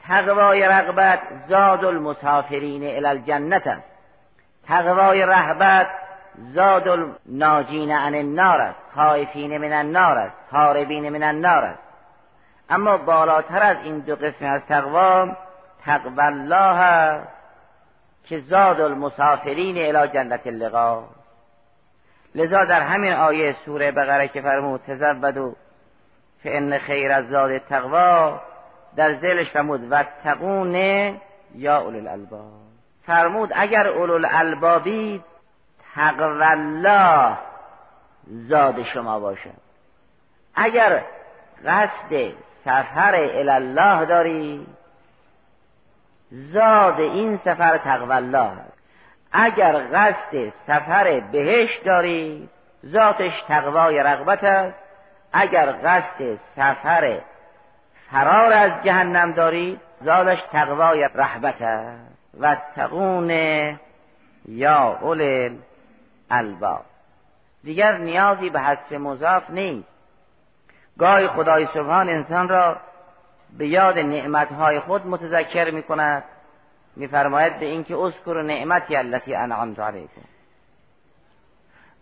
تقوای 0.08 0.62
رغبت 0.66 1.20
زاد 1.50 1.86
المسافرین 1.86 2.84
الی 2.84 3.08
الجنت 3.08 3.68
است. 3.68 3.88
تقوای 4.68 5.26
رهبت 5.26 5.88
زاد 6.54 6.88
الناجین 6.88 7.92
عن 7.92 8.16
النار 8.16 8.62
است. 8.62 8.80
خائفین 8.96 9.58
من 9.58 9.74
النار 9.74 10.18
است. 10.18 10.36
هاربین 10.52 11.10
من 11.10 11.24
النار 11.24 11.66
است. 11.66 11.80
اما 12.70 12.98
بالاتر 12.98 13.64
از 13.64 13.78
این 13.84 14.00
دو 14.00 14.16
قسم 14.16 14.46
از 14.46 14.62
تقوا 14.70 15.28
تقوی 15.86 16.22
الله 16.22 16.80
است 16.80 17.28
که 18.24 18.40
زاد 18.40 18.82
المسافرین 18.82 19.78
الی 19.78 20.08
جنت 20.08 20.48
اللقا 20.48 21.04
لذا 22.36 22.66
در 22.66 22.82
همین 22.82 23.14
آیه 23.14 23.56
سوره 23.66 23.92
بقره 23.92 24.28
که 24.28 24.42
فرمود 24.42 24.82
تزودو 26.46 26.58
ان 26.58 26.78
خیر 26.78 27.12
از 27.12 27.28
زاد 27.30 27.58
تقوا 27.58 28.42
در 28.96 29.14
ذیلش 29.20 29.50
فرمود 29.52 29.92
و 29.92 30.04
تقون 30.24 30.76
یا 31.56 31.78
اول 31.78 31.96
الالباب 31.96 32.52
فرمود 33.06 33.52
اگر 33.56 33.88
اولو 33.88 34.14
الالبابی 34.14 35.24
الله 36.42 37.38
زاد 38.28 38.84
شما 38.84 39.20
باشد. 39.20 39.66
اگر 40.56 41.02
قصد 41.66 42.34
سفر 42.66 43.16
الله 43.50 44.06
داری 44.06 44.68
زاد 46.32 47.00
این 47.00 47.40
سفر 47.46 47.78
الله 48.12 48.40
است. 48.40 48.74
اگر 49.32 49.74
قصد 49.94 50.54
سفر 50.68 51.20
بهشت 51.32 51.84
داری 51.84 52.50
ذاتش 52.86 53.34
تقوای 53.48 54.00
رغبت 54.00 54.44
است. 54.44 54.85
اگر 55.38 55.72
قصد 55.72 56.40
سفر 56.56 57.20
فرار 58.12 58.54
از 58.54 58.72
جهنم 58.84 59.32
داری 59.32 59.80
زادش 60.02 60.40
تقوای 60.52 61.10
رحبت 61.16 61.62
و 62.40 62.58
تقون 62.76 63.30
یا 64.48 65.00
اول 65.02 65.52
الباب 66.32 66.86
دیگر 67.64 67.98
نیازی 67.98 68.50
به 68.50 68.60
حذف 68.60 68.92
مضاف 68.92 69.50
نیست. 69.50 69.88
گاهی 71.00 71.28
خدای 71.28 71.68
سبحان 71.74 72.10
انسان 72.10 72.50
را 72.50 72.78
به 73.58 73.68
یاد 73.68 74.00
نعمتهای 74.00 74.80
خود 74.80 75.08
متذکر 75.08 75.72
می 75.72 75.84
کند 75.84 76.24
میفرماید 76.96 77.60
به 77.60 77.66
اینکه 77.66 77.98
اذکر 77.98 78.42
نعمتی 78.42 78.96
التي 78.96 79.36
انعمت 79.36 79.80
علیکم. 79.80 80.22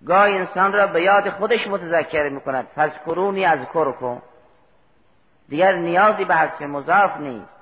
گاهی 0.07 0.37
انسان 0.37 0.73
را 0.73 0.87
به 0.87 1.01
یاد 1.01 1.29
خودش 1.29 1.67
متذکر 1.67 2.29
می 2.29 2.41
کند 2.41 2.67
فذکرونی 2.75 3.45
از 3.45 3.59
کن 3.99 4.21
دیگر 5.49 5.71
نیازی 5.71 6.25
به 6.25 6.35
حذف 6.35 6.61
مضاف 6.61 7.17
نیست. 7.17 7.53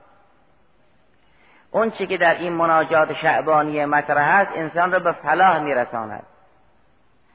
اون 1.72 1.92
چی 1.92 2.08
که 2.08 2.18
در 2.18 2.34
این 2.34 2.54
مناجات 2.54 3.14
شعبانی 3.14 3.86
مطرح 3.86 4.36
است 4.36 4.52
انسان 4.56 4.92
را 4.92 5.00
به 5.00 5.12
فلاح 5.12 5.60
میرساند. 5.60 6.24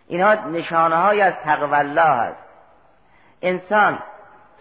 اینها 0.09 0.35
نشانه 0.35 0.97
های 0.97 1.21
از 1.21 1.35
تقوی 1.45 1.75
الله 1.75 2.01
است. 2.01 2.42
انسان 3.42 3.99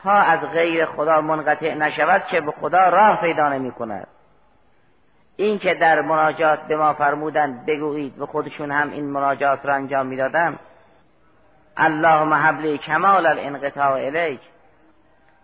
تا 0.03 0.11
از 0.11 0.39
غیر 0.39 0.85
خدا 0.85 1.21
منقطع 1.21 1.73
نشود 1.73 2.25
که 2.25 2.41
به 2.41 2.51
خدا 2.51 2.89
راه 2.89 3.21
پیدا 3.21 3.49
نمی 3.49 3.71
کند 3.71 4.07
این 5.37 5.59
که 5.59 5.73
در 5.73 6.01
مناجات 6.01 6.59
به 6.59 6.77
ما 6.77 6.93
فرمودند 6.93 7.65
بگویید 7.65 8.19
و 8.19 8.25
خودشون 8.25 8.71
هم 8.71 8.91
این 8.91 9.05
مناجات 9.05 9.65
را 9.65 9.73
انجام 9.73 10.05
می‌دادم 10.05 10.59
اللهم 11.77 12.33
حبلی 12.33 12.77
کمال 12.77 13.25
الانقطاع 13.25 13.91
الیک 13.91 14.39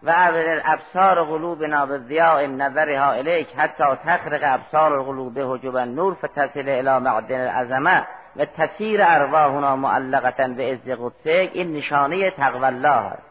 و 0.03 0.09
اول 0.09 0.61
ابصار 0.65 1.23
قلوبنا 1.23 1.97
ضیاء 1.97 2.45
نظرها 2.45 3.11
الیک 3.11 3.47
حتی 3.57 3.83
تخرق 4.05 4.41
ابصار 4.43 4.93
القلوب 4.93 5.39
حجب 5.39 5.75
النور 5.75 6.13
فتصل 6.13 6.69
الى 6.69 6.99
معدن 6.99 7.41
العظمه 7.41 8.07
و 8.35 8.45
تسیر 8.45 9.03
ارواحنا 9.03 9.75
معلقتا 9.75 10.47
به 10.47 10.63
عز 10.63 10.89
قدسک. 10.89 11.49
این 11.53 11.73
نشانه 11.73 12.31
تقوی 12.31 12.65
الله 12.65 12.89
است. 12.89 13.23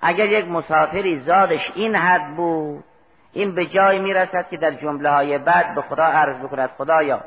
اگر 0.00 0.26
یک 0.26 0.48
مسافری 0.48 1.20
زادش 1.20 1.72
این 1.74 1.96
حد 1.96 2.36
بود 2.36 2.84
این 3.32 3.54
به 3.54 3.66
جای 3.66 3.98
می‌رسد 3.98 4.48
که 4.50 4.56
در 4.56 4.70
جمله 4.70 5.10
های 5.10 5.38
بعد 5.38 5.74
به 5.74 5.82
خدا 5.82 6.04
عرض 6.04 6.36
بکند 6.36 6.70
خدایا 6.78 7.20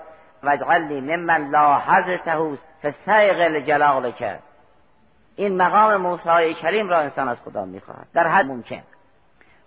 وجعلنی 0.43 1.01
ممن 1.01 1.49
لاحظته 1.49 2.57
فسیغ 2.83 3.59
جلال 3.65 4.11
کرد 4.11 4.43
این 5.35 5.57
مقام 5.61 5.95
موسی 5.95 6.53
کریم 6.61 6.89
را 6.89 6.99
انسان 6.99 7.29
از 7.29 7.37
خدا 7.45 7.65
می‌خواهد. 7.65 8.07
در 8.13 8.27
حد 8.27 8.45
ممکن. 8.45 8.81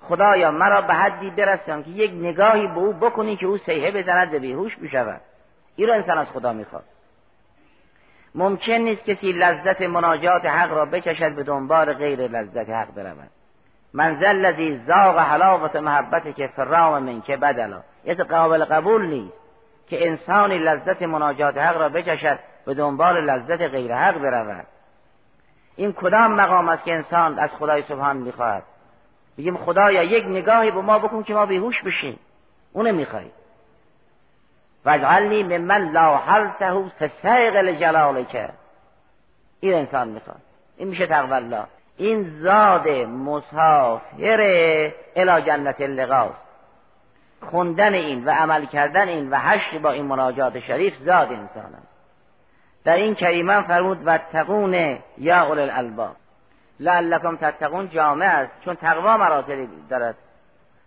خدایا 0.03 0.51
مرا 0.51 0.83
به 0.83 0.95
حدی 0.95 1.31
برسان 1.31 1.83
که 1.83 1.91
یک 1.91 2.11
نگاهی 2.11 2.67
به 2.67 2.79
او 2.79 2.93
بکنی 2.93 3.37
که 3.37 3.47
او 3.47 3.59
سیحه 3.59 3.91
بزند 3.91 4.35
و 4.35 4.39
بیهوش 4.39 4.77
بشود 4.77 5.21
این 5.77 5.89
را 5.89 5.95
انسان 5.95 6.19
از 6.19 6.27
خدا 6.27 6.53
می‌خواد. 6.53 6.85
ممکن 8.35 8.73
نیست 8.73 9.05
کسی 9.05 9.33
لذت 9.33 9.83
مناجات 9.83 10.47
حق 10.47 10.73
را 10.73 10.85
بچشد 10.85 11.35
به 11.35 11.43
دنبال 11.43 11.93
غیر 11.93 12.21
لذت 12.21 12.71
حق 12.71 12.95
برود. 12.95 13.31
منزل 13.99 14.27
الذی 14.27 14.81
زاغ 14.87 15.19
حلاوت 15.19 15.77
محبت 15.77 16.37
که 16.37 16.47
فرام 16.47 17.03
من 17.03 17.21
که 17.21 17.37
بدلا. 17.37 17.83
یه 18.05 18.15
قابل 18.15 18.65
قبول 18.65 19.07
نیست 19.07 19.35
که 19.89 20.09
انسانی 20.09 20.59
لذت 20.59 21.03
مناجات 21.03 21.59
حق 21.59 21.77
را 21.77 21.89
بچشد 21.89 22.39
به 22.67 22.75
دنبال 22.75 23.25
لذت 23.25 23.61
غیر 23.61 23.95
حق 23.95 24.19
برود. 24.19 24.67
این 25.77 25.93
کدام 25.93 26.33
مقام 26.33 26.69
است 26.69 26.85
که 26.85 26.95
انسان 26.95 27.39
از 27.39 27.51
خدای 27.51 27.83
سبحان 27.83 28.17
می‌خواهد؟ 28.17 28.63
بگیم 29.39 29.57
خدایا 29.57 30.03
یک 30.03 30.25
نگاهی 30.25 30.71
به 30.71 30.81
ما 30.81 30.99
بکن 30.99 31.23
که 31.23 31.35
ما 31.35 31.47
بیهوش 31.47 31.83
بشیم. 31.83 32.19
اونو 32.73 32.93
می‌خوای 32.93 33.31
واجعلنی 34.85 35.43
ممن 35.43 35.93
لا 35.93 36.17
حلته 36.17 36.89
فسیق 37.01 38.29
که 38.29 38.49
این 39.61 39.75
انسان 39.75 40.09
می‌خواد. 40.09 40.41
این 40.77 40.89
میشه 40.89 41.07
تقوی 41.07 41.33
الله. 41.33 41.65
این 41.99 42.41
زاد 42.43 42.89
مسافر 42.99 44.41
الى 45.17 45.43
جنت 45.43 45.81
اللقاست 45.81 46.49
خوندن 47.51 47.95
این 47.95 48.25
و 48.25 48.31
عمل 48.31 48.65
کردن 48.65 49.09
این 49.09 49.31
و 49.31 49.37
حشر 49.37 49.79
با 49.79 49.91
این 49.91 50.05
مناجات 50.05 50.61
شریف 50.61 50.95
زاد 50.97 51.33
انسان 51.33 51.75
است. 51.75 51.89
در 52.85 52.97
این 52.97 53.15
کریمان 53.15 53.63
فرمود 53.63 54.03
و 54.05 54.19
تقون 54.19 54.99
یا 55.19 55.37
اول 55.37 55.59
الالباب. 55.59 56.17
لعلکم 56.81 57.37
تتقون 57.37 57.89
جامع 57.89 58.27
است 58.27 58.53
چون 58.65 58.75
تقوا 58.75 59.17
مراتبی 59.17 59.69
دارد. 59.91 60.15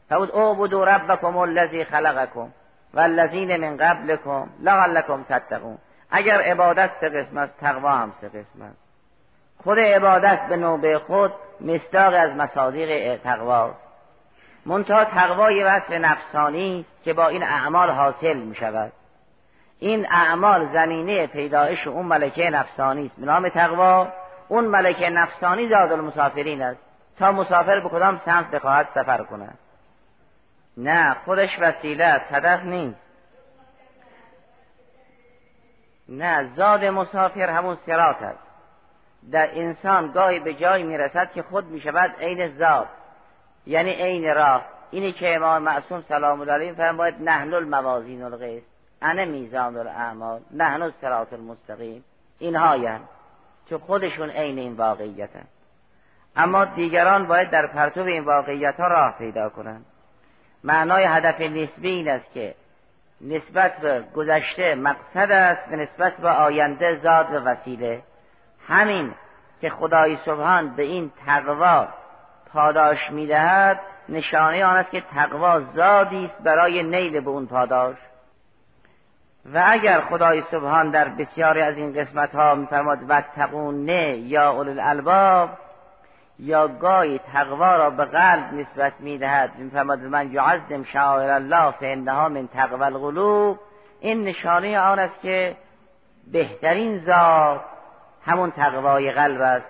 فرمود 0.09 0.31
او 0.31 0.55
بدو 0.55 0.85
ربکم 0.85 1.37
الذی 1.37 1.83
خلقکم 1.83 2.47
و 2.93 2.99
الذین 2.99 3.57
من 3.57 3.77
قبلکم 3.77 4.49
لعلکم 4.59 5.23
تتقون. 5.29 5.77
اگر 6.11 6.41
عبادت 6.41 6.89
سه 7.01 7.09
قسم 7.09 7.37
است 7.37 7.57
تقوا 7.57 7.91
هم 7.91 8.13
سه 8.21 8.27
قسم 8.27 8.61
است. 8.61 8.90
خود 9.63 9.79
عبادت 9.79 10.39
به 10.49 10.55
نوبه 10.55 10.99
خود 10.99 11.33
مستاق 11.61 12.13
از 12.17 12.31
مصادیق 12.31 13.21
تقواست 13.21 13.75
منتها 14.65 15.05
تقوا 15.05 15.51
یه 15.51 15.97
نفسانی 15.99 16.85
که 17.03 17.13
با 17.13 17.27
این 17.27 17.43
اعمال 17.43 17.89
حاصل 17.89 18.37
می 18.37 18.55
شود 18.55 18.91
این 19.79 20.07
اعمال 20.11 20.73
زمینه 20.73 21.27
پیدایش 21.27 21.87
اون 21.87 22.05
ملکه 22.05 22.49
نفسانی 22.49 23.05
است 23.05 23.15
به 23.15 23.25
نام 23.25 23.49
تقوا. 23.49 24.07
اون 24.47 24.65
ملکه 24.65 25.09
نفسانی 25.09 25.67
زاد 25.67 25.91
المسافرین 25.91 26.61
است. 26.61 26.79
تا 27.19 27.31
مسافر 27.31 27.79
به 27.79 27.89
کدام 27.89 28.21
سمت 28.25 28.51
بخواهد 28.51 28.87
سفر 28.95 29.23
کند؟ 29.23 29.57
نه 30.77 31.15
خودش 31.25 31.49
وسیله 31.59 32.05
است 32.05 32.25
هدف 32.31 32.63
نیست. 32.63 32.99
نه 36.09 36.49
زاد 36.55 36.85
مسافر 36.85 37.49
همون 37.49 37.77
سرات 37.85 38.21
است. 38.21 38.50
در 39.31 39.49
انسان 39.53 40.11
گاهی 40.11 40.39
به 40.39 40.53
جایی 40.53 40.83
می‌رسد 40.83 41.31
که 41.31 41.41
خود 41.41 41.65
می‌شود 41.65 42.15
عین 42.19 42.57
زاد 42.57 42.87
یعنی 43.65 43.91
عین 43.91 44.35
راه. 44.35 44.65
اینی 44.91 45.11
که 45.11 45.35
امام 45.35 45.63
معصوم 45.63 46.03
سلام 46.09 46.41
الله 46.41 46.53
علیه 46.53 46.73
فرماید 46.73 47.15
نحن 47.21 47.53
الموازین 47.53 48.23
القیس 48.23 48.63
انا 49.01 49.25
میزان 49.25 49.77
الاعمال 49.77 50.41
نحن 50.51 50.81
الصراط 50.81 51.33
المستقیم. 51.33 52.03
اینها 52.39 52.99
که 53.65 53.77
خودشون 53.77 54.29
عین 54.29 54.59
این 54.59 54.73
واقعیت 54.73 55.29
اما 56.35 56.65
دیگران 56.65 57.27
باید 57.27 57.49
در 57.49 57.67
پرتو 57.67 58.01
این 58.01 58.23
واقعیت 58.23 58.79
ها 58.79 58.87
راه 58.87 59.15
پیدا 59.17 59.49
کنند. 59.49 59.85
معنای 60.63 61.03
هدف 61.03 61.41
نسبی 61.41 61.89
این 61.89 62.09
است 62.09 62.33
که 62.33 62.55
نسبت 63.21 63.77
به 63.77 64.03
گذشته 64.15 64.75
مقصد 64.75 65.31
است 65.31 65.69
به 65.69 65.75
نسبت 65.75 66.17
به 66.17 66.29
آینده 66.29 66.99
زاد 67.03 67.33
و 67.33 67.35
وسیله. 67.35 68.01
همین 68.67 69.13
که 69.61 69.69
خدای 69.69 70.17
سبحان 70.25 70.75
به 70.75 70.83
این 70.83 71.11
تقوا 71.25 71.87
پاداش 72.53 73.11
می‌دهد 73.11 73.79
نشانه 74.09 74.65
آن 74.65 74.77
است 74.77 74.91
که 74.91 75.01
تقوا 75.01 75.61
زادی 75.75 76.25
است 76.25 76.43
برای 76.43 76.83
نیل 76.83 77.19
به 77.19 77.29
اون 77.29 77.47
پاداش. 77.47 77.97
و 79.53 79.63
اگر 79.67 80.01
خدای 80.01 80.43
سبحان 80.51 80.91
در 80.91 81.09
بسیاری 81.09 81.61
از 81.61 81.77
این 81.77 81.93
قسمت 81.93 82.35
ها 82.35 82.55
میفرماد 82.55 82.99
و 83.07 83.21
تقونه 83.35 84.17
یا 84.17 84.51
اول 84.51 84.69
الالباب 84.69 85.49
یا 86.39 86.67
گاهی 86.67 87.19
تقوا 87.33 87.75
را 87.75 87.89
به 87.89 88.05
قلب 88.05 88.53
نسبت 88.53 88.93
می‌دهد. 88.99 89.55
میفرماد 89.57 89.99
من 89.99 90.31
یعظم 90.31 90.83
شعائر 90.83 91.29
الله 91.29 91.71
فانها 91.71 92.29
من 92.29 92.47
تقوی 92.47 92.83
القلوب 92.83 93.59
این 93.99 94.23
نشانه 94.23 94.79
آن 94.79 94.99
است 94.99 95.21
که 95.21 95.55
بهترین 96.31 97.05
ذات 97.05 97.61
همون 98.25 98.51
تقوای 98.51 99.11
قلب 99.11 99.41
است. 99.41 99.65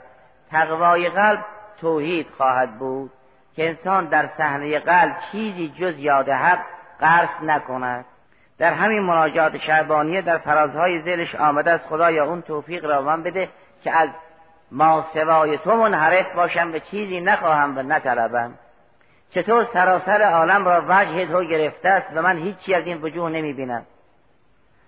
تقوای 0.51 1.09
قلب 1.09 1.45
توحید 1.81 2.27
خواهد 2.37 2.79
بود 2.79 3.11
که 3.55 3.69
انسان 3.69 4.05
در 4.05 4.29
صحنه 4.37 4.79
قلب 4.79 5.15
چیزی 5.31 5.69
جز 5.69 5.99
یاد 5.99 6.29
حق 6.29 6.59
قرص 6.99 7.29
نکند. 7.43 8.05
در 8.57 8.73
همین 8.73 8.99
مناجات 8.99 9.57
شعبانیه 9.57 10.21
در 10.21 10.37
فرازهای 10.37 11.01
زلش 11.01 11.35
آمده 11.35 11.71
از 11.71 11.79
خدایا 11.89 12.25
اون 12.25 12.41
توفیق 12.41 12.85
را 12.85 13.01
من 13.01 13.23
بده 13.23 13.49
که 13.83 13.91
از 13.91 14.09
ما 14.71 15.05
سوای 15.13 15.57
تو 15.57 15.75
منحرف 15.75 16.35
باشم 16.35 16.73
و 16.73 16.79
چیزی 16.79 17.21
نخواهم 17.21 17.77
و 17.77 17.81
نطلبم. 17.81 18.53
چطور 19.33 19.67
سراسر 19.73 20.21
عالم 20.21 20.65
را 20.65 20.83
وجه 20.87 21.25
تو 21.25 21.43
گرفته 21.43 21.89
است 21.89 22.07
و 22.15 22.21
من 22.21 22.37
هیچی 22.37 22.73
از 22.73 22.85
این 22.85 23.01
وجوه 23.01 23.29
نمی 23.29 23.53
بینم 23.53 23.85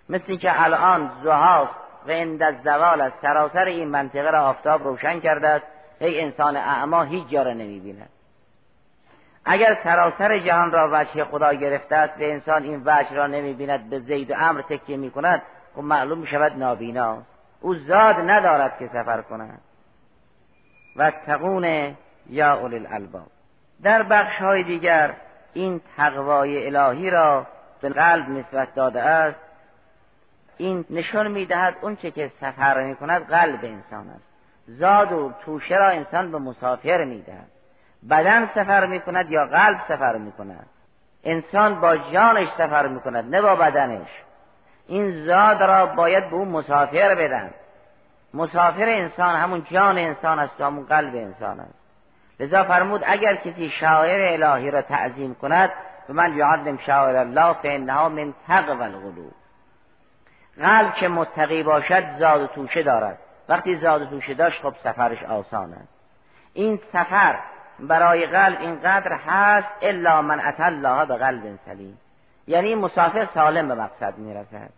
مثل 0.09 0.23
اینکه 0.27 0.63
الان 0.63 1.11
زهاست 1.23 1.82
و 2.07 2.11
اند 2.11 2.63
زوال 2.63 3.01
است 3.01 3.15
سراسر 3.21 3.65
این 3.65 3.87
منطقه 3.87 4.31
را 4.31 4.41
آفتاب 4.41 4.83
روشن 4.83 5.19
کرده 5.19 5.47
است 5.47 5.65
ای 5.99 6.21
انسان 6.21 6.55
اعما 6.55 7.03
هیچ 7.03 7.27
جا 7.27 7.43
را 7.43 7.53
نمی 7.53 7.79
بیند 7.79 8.09
اگر 9.45 9.77
سراسر 9.83 10.37
جهان 10.37 10.71
را 10.71 10.89
وجه 10.91 11.23
خدا 11.23 11.53
گرفته 11.53 11.95
است 11.95 12.13
به 12.13 12.33
انسان 12.33 12.63
این 12.63 12.81
وجه 12.85 13.15
را 13.15 13.27
نمی 13.27 13.53
بیند 13.53 13.89
به 13.89 13.99
زید 13.99 14.31
و 14.31 14.33
امر 14.37 14.61
تکیه 14.61 14.97
می 14.97 15.11
کند 15.11 15.41
خب 15.75 15.81
معلوم 15.81 16.17
می 16.17 16.27
شود 16.27 16.57
نابیناست. 16.57 17.27
او 17.61 17.75
زاد 17.75 18.15
ندارد 18.15 18.77
که 18.79 18.87
سفر 18.87 19.21
کند. 19.21 19.61
و 20.95 21.11
تقون 21.25 21.95
یا 22.29 22.53
اولی 22.53 22.77
الالباب. 22.77 23.27
در 23.83 24.03
بخش 24.03 24.35
های 24.41 24.63
دیگر 24.63 25.13
این 25.53 25.81
تقوای 25.97 26.75
الهی 26.75 27.09
را 27.09 27.47
به 27.81 27.89
قلب 27.89 28.29
نسبت 28.29 28.75
داده 28.75 29.01
است. 29.01 29.39
این 30.57 30.85
نشان 30.89 31.31
می‌دهد 31.31 31.75
اون 31.81 31.95
چه 31.95 32.11
که 32.11 32.31
سفر 32.41 32.83
می 32.83 32.95
کند 32.95 33.27
قلب 33.27 33.59
انسان 33.65 34.09
است. 34.09 34.23
زاد 34.67 35.11
و 35.11 35.31
توشه 35.45 35.75
را 35.75 35.89
انسان 35.89 36.31
به 36.31 36.37
مسافر 36.37 37.03
می‌دهد. 37.03 37.47
بدن 38.09 38.45
سفر 38.45 38.85
می 38.85 38.99
کند 38.99 39.31
یا 39.31 39.45
قلب 39.45 39.77
سفر 39.87 40.17
می 40.17 40.31
کند 40.31 40.65
انسان 41.23 41.81
با 41.81 41.97
جانش 41.97 42.49
سفر 42.57 42.87
می 42.87 42.99
کند 42.99 43.35
نه 43.35 43.41
با 43.41 43.55
بدنش. 43.55 44.09
این 44.87 45.25
زاد 45.25 45.63
را 45.63 45.85
باید 45.85 46.29
به 46.29 46.35
اون 46.35 46.47
مسافر 46.47 47.15
بدن. 47.15 47.51
مسافر 48.33 48.89
انسان 48.89 49.35
همون 49.35 49.65
جان 49.71 49.97
انسان 49.97 50.39
است 50.39 50.61
و 50.61 50.63
همون 50.63 50.85
قلب 50.85 51.15
انسان 51.15 51.59
است. 51.59 51.73
لذا 52.39 52.63
فرمود 52.63 53.03
اگر 53.05 53.35
کسی 53.35 53.69
شاعر 53.69 54.43
الهی 54.43 54.71
را 54.71 54.81
تعظیم 54.81 55.35
کند 55.35 55.69
به 56.07 56.13
من 56.13 56.37
یعظم 56.37 56.77
شاعر 56.77 57.15
الله 57.15 57.53
فانها 57.53 58.09
من 58.09 58.33
تقوى 58.47 58.83
القلوب. 58.83 59.31
قلب 60.57 60.93
که 60.93 61.07
متقی 61.07 61.63
باشد 61.63 62.03
زاد 62.19 62.41
و 62.41 62.47
توشه 62.47 62.83
دارد. 62.83 63.17
وقتی 63.49 63.75
زاد 63.75 64.01
و 64.01 64.05
توشه 64.05 64.33
داشت 64.33 64.61
خب 64.61 64.73
سفرش 64.83 65.23
آسان 65.23 65.73
است. 65.73 65.93
این 66.53 66.79
سفر 66.93 67.39
برای 67.79 68.25
قلب 68.25 68.61
اینقدر 68.61 69.13
هست 69.13 69.67
الا 69.81 70.21
من 70.21 70.39
اتى 70.39 70.63
الله 70.63 71.05
به 71.05 71.15
قلب 71.15 71.59
سلیم. 71.65 71.97
یعنی 72.47 72.75
مسافر 72.75 73.27
سالم 73.33 73.67
به 73.67 73.75
مقصد 73.75 74.17
می‌رسد. 74.17 74.69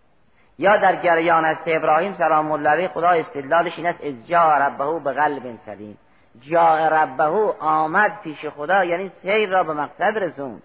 یا 0.60 0.78
در 0.78 0.96
جریان 0.96 1.46
از 1.46 1.58
ابراهیم 1.66 2.16
سلام 2.18 2.52
الله 2.52 2.70
علیه 2.70 2.88
خدا 2.88 3.10
استدلالش 3.10 3.78
این 3.78 3.88
است 3.88 4.04
از 4.04 4.28
جا 4.28 4.58
ربه 4.58 5.00
به 5.00 5.14
قلب 5.14 5.60
سلیم. 5.66 5.98
جا 6.42 6.88
ربه 6.88 7.54
آمد 7.60 8.20
پیش 8.24 8.46
خدا 8.46 8.86
یعنی 8.86 9.12
سیر 9.22 9.50
را 9.50 9.64
به 9.64 9.74
مقصد 9.74 10.18
رسوند. 10.18 10.62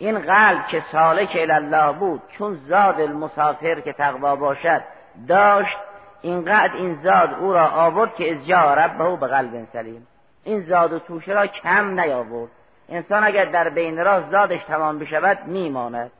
این 0.00 0.18
قلب 0.18 0.66
که 0.66 0.82
سالک 0.92 1.36
الله 1.50 1.92
بود 1.92 2.22
چون 2.38 2.58
زاد 2.68 3.00
المسافر 3.00 3.80
که 3.80 3.92
تقوا 3.92 4.36
باشد 4.36 4.82
داشت 5.28 5.78
اینقدر 6.22 6.76
این 6.76 6.98
زاد 7.02 7.34
او 7.40 7.52
را 7.52 7.66
آورد 7.66 8.14
که 8.14 8.32
از 8.32 8.46
جا 8.46 8.74
ربه 8.74 9.16
به 9.16 9.26
قلب 9.26 9.68
سلیم 9.72 10.06
این 10.44 10.62
زاد 10.62 10.92
و 10.92 10.98
توشه 10.98 11.32
را 11.32 11.46
کم 11.46 12.00
نیاورد. 12.00 12.50
انسان 12.88 13.24
اگر 13.24 13.44
در 13.44 13.68
بین 13.68 14.04
راه 14.04 14.30
زادش 14.30 14.64
تمام 14.64 14.98
بشود 14.98 15.38
میماند. 15.46 16.10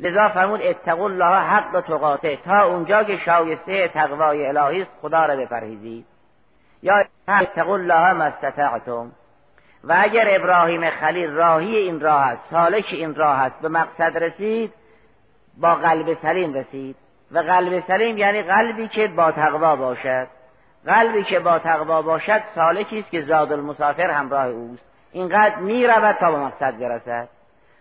لذا 0.00 0.28
فرمود 0.28 0.62
اتقوا 0.62 1.04
الله 1.04 1.40
حق 1.40 1.80
تقاته 1.80 2.36
تا 2.36 2.64
اونجا 2.64 3.04
که 3.04 3.16
شایسته 3.16 3.88
تقوای 3.88 4.46
الهی 4.46 4.82
است 4.82 4.90
خدا 5.02 5.24
را 5.24 5.36
بپرهیزید. 5.36 6.06
یا 6.82 7.04
اتقوا 7.28 7.74
الله 7.74 8.12
ما 8.12 8.24
استطعتم. 8.24 9.12
و 9.84 9.96
اگر 9.98 10.26
ابراهیم 10.28 10.90
خلیل 10.90 11.30
راهی 11.30 11.76
این 11.76 12.00
راه 12.00 12.26
است 12.26 12.42
سالک 12.50 12.86
این 12.90 13.14
راه 13.14 13.42
است 13.42 13.60
به 13.60 13.68
مقصد 13.68 14.18
رسید 14.18 14.72
با 15.56 15.74
قلب 15.74 16.18
سلیم 16.22 16.54
رسید. 16.54 16.96
و 17.32 17.38
قلب 17.38 17.82
سلیم 17.86 18.18
یعنی 18.18 18.42
قلبی 18.42 18.88
که 18.88 19.08
با 19.08 19.32
تقوا 19.32 19.76
باشد. 19.76 20.26
قلبی 20.86 21.24
که 21.24 21.40
با 21.40 21.58
تقوا 21.58 22.02
باشد 22.02 22.42
سالکی 22.54 22.98
است 22.98 23.10
که 23.10 23.22
زاد 23.22 23.52
المسافر 23.52 24.10
همراه 24.10 24.46
اوست. 24.46 24.82
اینقدر 25.12 25.56
می‌رود 25.56 26.16
تا 26.16 26.30
به 26.30 26.38
مقصد 26.38 26.78
برسد. 26.78 27.28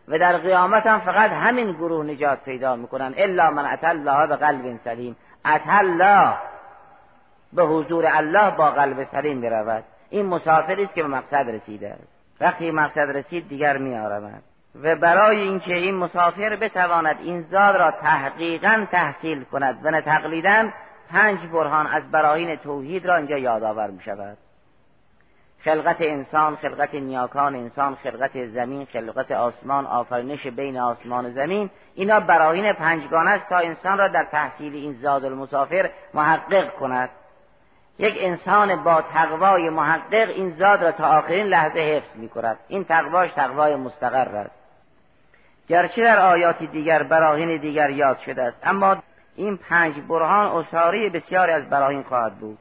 و 0.07 0.17
در 0.17 0.37
قیامت 0.37 0.87
هم 0.87 0.99
فقط 0.99 1.31
همین 1.31 1.71
گروه 1.71 2.05
نجات 2.05 2.43
پیدا 2.43 2.75
می‌کنن. 2.75 3.13
الا 3.17 3.51
من 3.51 3.65
اتى 3.65 3.87
الله 3.87 4.27
به 4.27 4.35
قلب 4.35 4.79
سلیم. 4.83 5.15
اتى 5.45 5.77
الله 5.77 6.33
به 7.53 7.63
حضور 7.63 8.05
الله 8.07 8.51
با 8.51 8.71
قلب 8.71 9.07
سلیم 9.11 9.41
برود. 9.41 9.83
این 10.11 10.25
مسافری 10.25 10.83
است 10.83 10.93
که 10.93 11.03
به 11.03 11.09
مقصد 11.09 11.49
رسیده 11.49 11.89
است. 11.89 12.07
وقتی 12.41 12.71
مقصد 12.71 13.17
رسید 13.17 13.49
دیگر 13.49 13.77
میآرمد. 13.77 14.43
و 14.83 14.95
برای 14.95 15.41
اینکه 15.41 15.75
این 15.75 15.95
مسافر 15.95 16.55
بتواند 16.55 17.17
این 17.19 17.41
زاد 17.41 17.75
را 17.75 17.91
تحقیقا 17.91 18.85
تحصیل 18.91 19.43
کند 19.43 19.79
و 19.83 19.91
نه 19.91 20.01
تقلیدا 20.01 20.69
پنج 21.09 21.39
برهان 21.47 21.87
از 21.87 22.11
براهین 22.11 22.55
توحید 22.55 23.05
را 23.05 23.15
اینجا 23.15 23.37
یادآور 23.37 23.89
می 23.89 24.01
شود 24.01 24.37
خلقت 25.63 25.97
انسان 25.99 26.55
خلقت 26.55 26.95
نیاکان 26.95 27.55
انسان 27.55 27.95
خلقت 27.95 28.45
زمین 28.45 28.85
خلقت 28.85 29.31
آسمان 29.31 29.85
آفرینش 29.85 30.47
بین 30.47 30.77
آسمان 30.77 31.25
و 31.25 31.31
زمین 31.31 31.69
اینا 31.95 32.19
براهین 32.19 32.73
پنجگانه 32.73 33.29
است 33.29 33.49
تا 33.49 33.57
انسان 33.57 33.97
را 33.97 34.07
در 34.07 34.23
تحصیل 34.23 34.75
این 34.75 34.93
زاد 34.93 35.25
المسافر 35.25 35.89
محقق 36.13 36.73
کند. 36.79 37.09
یک 38.01 38.15
انسان 38.19 38.83
با 38.83 39.01
تقوای 39.01 39.69
محقق 39.69 40.29
این 40.29 40.51
زاد 40.51 40.83
را 40.83 40.91
تا 40.91 41.07
آخرین 41.07 41.45
لحظه 41.45 41.79
حفظ 41.79 42.15
می 42.15 42.29
کند 42.29 42.57
این 42.67 42.83
تقواش 42.83 43.31
تقوای 43.31 43.75
مستقر 43.75 44.35
است. 44.35 44.51
گرچه 45.67 46.03
در 46.03 46.19
آیات 46.19 46.63
دیگر 46.63 47.03
براهین 47.03 47.57
دیگر 47.57 47.89
یاد 47.89 48.19
شده 48.25 48.43
است 48.43 48.57
اما 48.63 48.97
این 49.35 49.57
پنج 49.57 49.95
برهان 50.09 50.45
اصاری 50.45 51.09
بسیاری 51.09 51.51
از 51.51 51.69
براهین 51.69 52.03
خواهد 52.03 52.35
بود. 52.35 52.57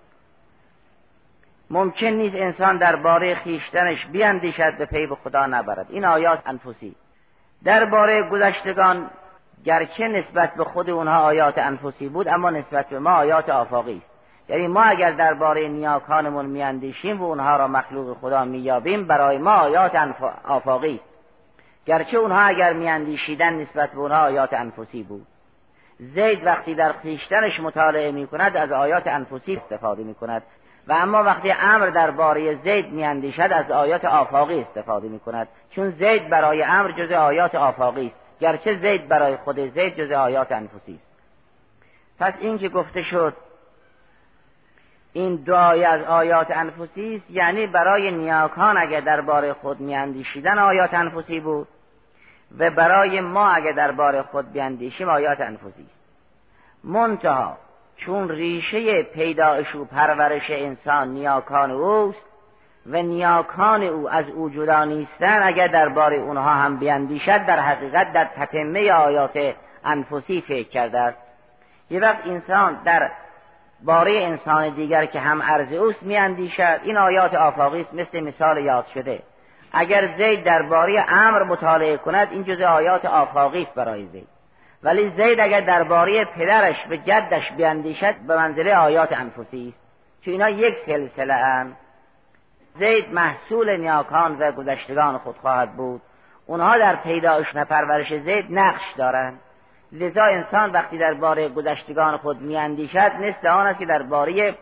ممکن 1.71 2.07
نیست 2.07 2.37
انسان 2.37 2.77
درباره 2.77 3.35
خیشتنش 3.35 4.07
بیاندیشد 4.07 4.77
به 4.79 4.87
پی 4.87 5.07
به 5.07 5.15
خدا 5.15 5.47
نبرد. 5.47 5.87
این 5.91 6.05
آیات 6.05 6.39
انفسی. 6.47 6.97
درباره 7.65 8.23
گذشتگان 8.23 9.11
گرچه 9.65 10.09
نسبت 10.09 10.55
به 10.55 10.65
خود 10.65 10.91
اونها 10.91 11.19
آیات 11.19 11.59
انفسی 11.59 12.09
بود 12.09 12.29
اما 12.29 12.51
نسبت 12.51 12.87
به 12.89 12.99
ما 12.99 13.11
آیات 13.11 13.49
آفاقی 13.49 13.97
است. 13.97 14.20
یعنی 14.51 14.67
ما 14.67 14.83
اگر 14.83 15.11
درباره 15.11 15.69
نیاکانمون 15.69 16.47
میاندیشیم 16.47 17.23
و 17.23 17.25
اونها 17.25 17.57
را 17.57 17.69
مخلوق 17.69 18.17
خدا 18.21 18.45
مییابیم 18.45 19.07
برای 19.07 19.39
ما 19.39 19.51
آیات 19.51 19.93
آفاقی 20.45 20.95
است. 20.95 21.05
گرچه 21.87 22.17
اونها 22.17 22.41
اگر 22.41 22.73
میاندیشیدن 22.73 23.55
نسبت 23.55 23.91
به 23.91 23.99
اونها 23.99 24.23
آیات 24.23 24.53
انفسی 24.53 25.03
بود. 25.03 25.27
زید 25.99 26.47
وقتی 26.47 26.75
در 26.75 26.93
خیشتنش 26.93 27.61
مطالعه 27.61 28.13
می 28.13 28.27
کند 28.27 28.57
از 28.57 28.73
آیات 28.73 29.07
انفسی 29.07 29.57
استفاده 29.57 30.03
می 30.03 30.15
کند 30.15 30.43
و 30.89 30.93
اما 30.93 31.23
وقتی 31.23 31.51
امر 31.51 31.87
درباره 31.87 32.55
زید 32.55 32.93
میاندیشد 32.93 33.53
از 33.53 33.71
آیات 33.71 34.05
آفاقی 34.05 34.61
استفاده 34.61 35.09
می 35.09 35.21
کند 35.21 35.49
چون 35.71 35.91
زید 35.91 36.29
برای 36.29 36.63
امر 36.63 36.91
جز 36.93 37.13
آیات 37.13 37.55
آفاقی 37.55 38.07
است. 38.07 38.41
گرچه 38.41 38.75
زید 38.75 39.09
برای 39.09 39.37
خود 39.37 39.75
زید 39.75 39.97
جز 39.97 40.13
آیات 40.13 40.53
انفسی 40.53 40.95
است. 40.95 41.11
پس 42.19 42.35
این 42.41 42.59
که 42.59 42.69
گفته 42.69 43.03
شد 43.03 43.35
این 45.13 45.37
دعای 45.37 45.85
از 45.85 46.03
آیات 46.03 46.51
انفسی 46.51 47.17
است 47.17 47.31
یعنی 47.31 47.67
برای 47.67 48.11
نیاکان 48.11 48.79
اگر 48.79 49.01
درباره 49.01 49.53
خود 49.53 49.81
میاندیشیدن 49.81 50.59
آیات 50.59 50.95
انفسی 50.95 51.41
بود 51.41 51.69
و 52.59 52.71
برای 52.71 53.21
ما 53.21 53.49
اگر 53.49 53.73
درباره 53.73 54.23
خود 54.23 54.53
بیاندیشیم 54.53 55.09
آیات 55.09 55.41
انفسی 55.41 55.83
است. 55.83 56.01
منتها 56.85 57.59
چون 57.97 58.29
ریشه 58.29 59.03
پیدایش 59.03 59.75
و 59.75 59.85
پرورش 59.85 60.51
انسان 60.51 61.09
نیاکان 61.09 61.71
اوست 61.71 62.23
و 62.87 63.03
نیاکان 63.03 63.83
او 63.83 64.11
از 64.11 64.29
او 64.29 64.51
جدا 64.51 64.85
نیستن 64.85 65.43
اگر 65.43 65.67
درباره 65.67 66.17
اونها 66.17 66.51
هم 66.51 66.77
بیاندیشد 66.77 67.47
در 67.47 67.61
حقیقت 67.61 68.13
در 68.13 68.25
تتمه 68.25 68.93
آیات 68.93 69.55
انفسی 69.85 70.41
فکر 70.41 70.69
کرده 70.69 70.99
است. 70.99 71.19
یه 71.91 72.01
وقت 72.01 72.27
انسان 72.27 72.83
در 72.85 73.11
باره 73.85 74.13
انسان 74.13 74.69
دیگر 74.69 75.07
که 75.07 75.21
هم 75.21 75.43
عرض 75.43 75.73
اوست 75.73 76.03
میاندیشد. 76.03 76.81
این 76.83 76.97
آیات 76.97 77.35
آفاقی 77.35 77.81
است 77.81 77.95
مثل 77.95 78.21
مثال 78.21 78.59
یاد 78.59 78.87
شده. 78.95 79.23
اگر 79.73 80.17
زید 80.17 80.45
درباره 80.45 81.05
امر 81.09 81.43
مطالعه 81.43 81.97
کند 81.97 82.29
این 82.31 82.45
جزء 82.45 82.65
آیات 82.65 83.05
آفاقی 83.05 83.63
است 83.63 83.75
برای 83.75 84.07
زید. 84.07 84.29
ولی 84.83 85.13
زید 85.17 85.41
اگر 85.41 85.61
درباره 85.61 86.25
پدرش 86.25 86.77
به 86.89 86.99
جدش 86.99 87.53
بیاندیشد 87.57 88.15
به 88.27 88.37
منزله 88.37 88.77
آیات 88.77 89.13
انفسی 89.13 89.69
است. 89.69 89.91
چون 90.25 90.33
اینا 90.33 90.51
یک 90.51 90.75
سلسله 90.87 91.35
ان 91.35 91.77
زید 92.79 93.13
محصول 93.13 93.77
نیاکان 93.77 94.37
و 94.39 94.53
گذشتگان 94.53 95.19
خود 95.19 95.37
خواهد 95.37 95.77
بود. 95.77 96.03
اونها 96.47 96.79
در 96.79 96.97
پیدایش 96.97 97.47
و 97.55 97.65
پرورش 97.65 98.09
زید 98.09 98.47
نقش 98.51 98.83
دارند. 98.97 99.41
لذا 99.93 100.25
انسان 100.25 100.73
وقتی 100.73 100.99
درباره 100.99 101.49
گذشتگان 101.49 102.17
خود 102.17 102.41
میاندیشد 102.41 103.13
مثل 103.21 103.49
آن 103.49 103.67
است 103.67 103.79
که 103.79 103.87
درباره 103.87 104.55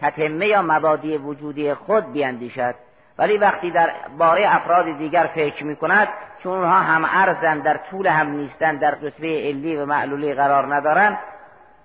تتمه 0.00 0.46
یا 0.46 0.62
مبادی 0.62 1.16
وجودی 1.16 1.74
خود 1.74 2.12
بیاندیشد. 2.12 2.74
ولی 3.18 3.38
وقتی 3.38 3.70
در 3.70 3.90
باره 4.18 4.54
افراد 4.54 4.98
دیگر 4.98 5.30
فکر 5.34 5.64
می 5.64 5.76
کند 5.76 6.08
چون 6.42 6.52
اونها 6.52 6.78
هم 6.78 7.04
ارزن 7.04 7.58
در 7.58 7.80
طول 7.90 8.06
هم 8.06 8.30
نیستن 8.30 8.76
در 8.76 8.90
رتبه 8.90 9.48
علی 9.48 9.76
و 9.76 9.86
معلولی 9.86 10.34
قرار 10.34 10.74
ندارن 10.74 11.18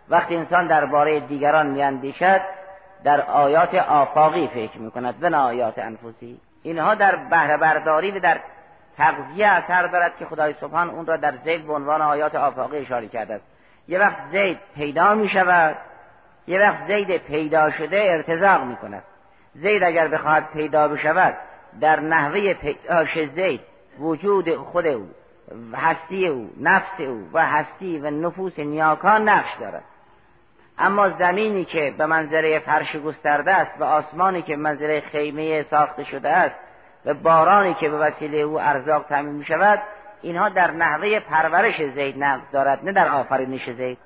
وقتی 0.10 0.36
انسان 0.36 0.68
درباره 0.68 1.20
دیگران 1.20 1.68
میاندیشد 1.68 2.42
در 3.04 3.22
آیات 3.22 3.76
آفاقی 3.76 4.48
فکر 4.48 4.78
می 4.78 4.92
کند 4.92 5.16
و 5.22 5.30
نه 5.30 5.38
آیات 5.38 5.80
انفسی. 5.80 6.40
اینها 6.64 6.96
در 6.96 7.16
بهره 7.16 7.58
برداری 7.58 8.12
و 8.12 8.20
در 8.20 8.40
تغذیه 9.00 9.48
اثر 9.48 9.88
دارد 9.88 10.18
که 10.18 10.26
خدای 10.26 10.54
سبحان 10.62 10.90
اون 10.90 11.06
را 11.06 11.18
در 11.18 11.34
زید 11.44 11.68
به 11.68 11.74
عنوان 11.74 12.02
آیات 12.02 12.36
آفاقی 12.36 12.78
اشاره 12.78 13.08
کرده 13.08 13.34
است. 13.34 13.46
یه 13.88 14.00
وقت 14.00 14.18
زید 14.32 14.58
پیدا 14.76 15.14
می 15.14 15.30
شود 15.30 15.76
یه 16.48 16.60
وقت 16.60 16.88
زید 16.88 17.18
پیدا 17.18 17.72
شده 17.72 17.98
ارتزاق 17.98 18.64
می 18.64 18.76
کند. 18.76 19.04
زید 19.54 19.84
اگر 19.84 20.08
بخواهد 20.08 20.52
پیدا 20.54 20.88
بشود 20.88 21.34
در 21.82 22.00
نحوه 22.00 22.54
پیداش 22.54 23.20
زید 23.36 23.62
وجود 24.00 24.56
خود 24.56 24.88
او 24.88 25.10
هستی 25.74 26.28
او 26.28 26.50
نفس 26.62 27.00
او 27.00 27.30
و 27.34 27.46
هستی 27.46 28.00
و 28.00 28.10
نفوس 28.10 28.60
نیاکان 28.60 29.30
نقش 29.30 29.50
دارد. 29.60 29.84
اما 30.78 31.10
زمینی 31.10 31.66
که 31.66 31.94
به 31.98 32.06
منظره 32.06 32.60
فرش 32.60 32.96
گسترده 32.96 33.54
است 33.54 33.72
و 33.80 33.84
آسمانی 33.84 34.42
که 34.42 34.56
منظره 34.56 35.02
خیمه 35.02 35.64
ساخته 35.64 36.04
شده 36.04 36.30
است 36.30 36.56
و 37.06 37.14
بارانی 37.14 37.74
که 37.74 37.90
به 37.90 37.98
وسیله 37.98 38.38
او 38.38 38.62
ارزاق 38.62 39.06
تامین 39.10 39.36
می 39.36 39.46
شود 39.46 39.80
اینها 40.22 40.50
در 40.50 40.72
نحوه 40.72 41.20
پرورش 41.20 41.82
زید 41.82 42.24
نقش 42.24 42.42
دارد 42.52 42.86
نه 42.86 42.92
در 42.92 43.10
آفرینش 43.10 43.70
زید. 43.70 43.98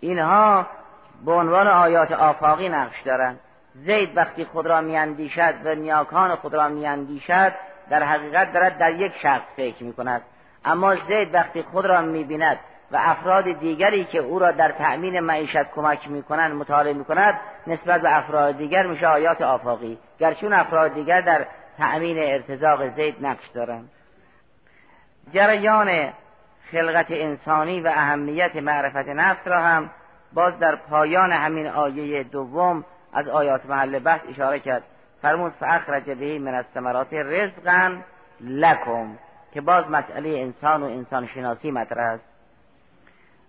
اینها 0.00 0.66
به 1.24 1.32
عنوان 1.32 1.68
آیات 1.68 2.12
آفاقی 2.12 2.68
نقش 2.68 3.02
دارند. 3.02 3.40
زید 3.74 4.16
وقتی 4.16 4.44
خود 4.44 4.66
را 4.66 4.80
میاندیشد 4.80 5.54
و 5.64 5.74
نیاکان 5.74 6.34
خود 6.34 6.54
را 6.54 6.68
میاندیشد 6.68 7.52
در 7.90 8.02
حقیقت 8.02 8.52
دارد 8.52 8.78
در 8.78 8.94
یک 8.94 9.12
شخص 9.22 9.42
فکر 9.56 9.84
می 9.84 9.92
کند 9.92 10.22
اما 10.64 10.94
زید 10.94 11.34
وقتی 11.34 11.62
خود 11.62 11.86
را 11.86 12.00
می‌بیند 12.00 12.58
و 12.92 12.96
افراد 13.00 13.52
دیگری 13.52 14.04
که 14.04 14.18
او 14.18 14.38
را 14.38 14.50
در 14.50 14.72
تأمین 14.72 15.20
معیشت 15.20 15.70
کمک 15.74 16.10
می‌کنند 16.10 16.54
مطالعه 16.54 16.92
می‌کند 16.92 17.40
نسبت 17.66 18.00
به 18.00 18.16
افراد 18.16 18.58
دیگر 18.58 18.86
میشه 18.86 19.06
آیات 19.06 19.42
آفاقی. 19.42 19.98
گرچون 20.22 20.52
افراد 20.52 20.94
دیگر 20.94 21.20
در 21.20 21.46
تأمین 21.78 22.18
ارتزاق 22.18 22.96
زید 22.96 23.26
نقش 23.26 23.48
دارند. 23.48 23.90
جریان 25.34 26.12
خلقت 26.70 27.06
انسانی 27.10 27.80
و 27.80 27.88
اهمیت 27.88 28.56
معرفت 28.56 29.08
نفس 29.08 29.46
را 29.46 29.60
هم 29.60 29.90
باز 30.32 30.58
در 30.58 30.74
پایان 30.76 31.32
همین 31.32 31.66
آیه 31.66 32.22
دوم 32.22 32.84
از 33.12 33.28
آیات 33.28 33.66
محل 33.66 33.98
بحث 33.98 34.20
اشاره 34.28 34.60
کرد. 34.60 34.82
فرمود 35.22 35.52
فاخرج 35.60 36.10
به 36.10 36.38
من 36.38 36.54
الثمرات 36.54 37.12
رزقا 37.12 37.96
لکم 38.40 39.18
که 39.54 39.60
باز 39.60 39.90
مسئله 39.90 40.28
انسان 40.28 40.82
و 40.82 40.86
انسان 40.86 41.26
شناسی 41.26 41.70
مطرح 41.70 42.12
است. 42.12 42.24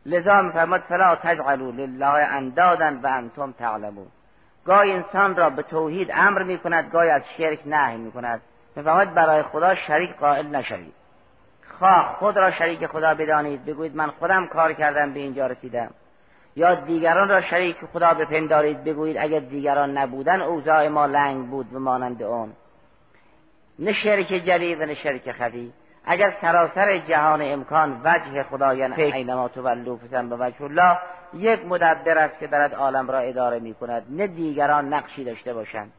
لذا 0.05 0.41
میفرماد 0.41 0.81
فلا 0.81 1.15
تجعلوا 1.15 1.71
لله 1.71 2.05
اندادا 2.05 2.99
و 3.03 3.07
انتم 3.07 3.51
تعلمون. 3.51 4.07
گاهی 4.65 4.91
انسان 4.91 5.35
را 5.35 5.49
به 5.49 5.61
توحید 5.61 6.11
امر 6.13 6.43
می 6.43 6.57
کند 6.57 6.91
گاهی 6.91 7.09
از 7.09 7.21
شرک 7.37 7.59
نهی 7.65 7.97
می 7.97 8.11
کند 8.11 8.41
برای 9.13 9.43
خدا 9.43 9.75
شریک 9.75 10.15
قائل 10.15 10.47
نشوید. 10.47 10.93
خواه 11.79 12.15
خود 12.19 12.37
را 12.37 12.51
شریک 12.51 12.87
خدا 12.87 13.13
بدانید. 13.13 13.65
بگویید 13.65 13.95
من 13.95 14.07
خودم 14.07 14.47
کار 14.47 14.73
کردم 14.73 15.13
به 15.13 15.19
اینجا 15.19 15.47
رسیدم. 15.47 15.89
یا 16.55 16.75
دیگران 16.75 17.29
را 17.29 17.41
شریک 17.41 17.77
خدا 17.93 18.13
بپندارید. 18.13 18.83
بگویید 18.83 19.17
اگر 19.17 19.39
دیگران 19.39 19.97
نبودن 19.97 20.41
اوضاع 20.41 20.87
ما 20.87 21.05
لنگ 21.05 21.49
بود 21.49 21.73
و 21.73 21.79
مانند 21.79 22.23
اون 22.23 22.53
نه 23.79 23.93
شرک 23.93 24.27
جلی 24.27 24.75
و 24.75 24.85
نه 24.85 24.95
شرک 24.95 25.31
خفی. 25.31 25.73
اگر 26.05 26.33
سراسر 26.41 26.97
جهان 26.97 27.41
امکان 27.41 28.01
وجه 28.03 28.43
خدایان 28.43 28.93
اینما 28.93 29.47
تولو 29.47 29.97
فسن 29.97 30.29
به 30.29 30.35
وجه 30.35 30.61
الله 30.61 30.97
یک 31.33 31.65
مدبر 31.65 32.17
است 32.17 32.39
که 32.39 32.47
دارد 32.47 32.75
عالم 32.75 33.11
را 33.11 33.19
اداره 33.19 33.59
می 33.59 33.73
کند 33.73 34.03
نه 34.09 34.27
دیگران 34.27 34.93
نقشی 34.93 35.23
داشته 35.23 35.53
باشند. 35.53 35.91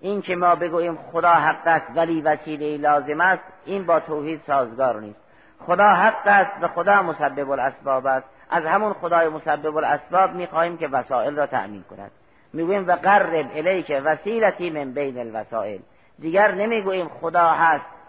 این 0.00 0.22
که 0.22 0.36
ما 0.36 0.54
بگوییم 0.54 0.98
خدا 1.12 1.32
حق 1.32 1.66
است 1.66 1.86
ولی 1.94 2.20
وسیله 2.20 2.76
لازم 2.76 3.20
است 3.20 3.42
این 3.64 3.86
با 3.86 4.00
توحید 4.00 4.40
سازگار 4.46 5.00
نیست. 5.00 5.20
خدا 5.66 5.88
حق 5.88 6.26
است 6.26 6.52
و 6.62 6.68
خدا 6.68 7.02
مسبب 7.02 7.50
الاسباب 7.50 8.06
است. 8.06 8.26
از 8.50 8.64
همون 8.64 8.92
خدای 8.92 9.28
مسبب 9.28 9.76
الاسباب 9.76 10.32
می‌خواهیم 10.32 10.76
که 10.76 10.88
وسائل 10.88 11.36
را 11.36 11.46
تأمین 11.46 11.84
کند. 11.90 12.10
می‌گوییم 12.52 12.88
و 12.88 12.92
قرب 12.92 13.50
الیک 13.54 14.02
وسیلتی 14.04 14.70
من 14.70 14.92
بین 14.92 15.18
الوسائل. 15.18 15.78
دیگر 16.18 16.52
نمی‌گوییم 16.52 17.08
خدا 17.08 17.50
هست 17.50 17.99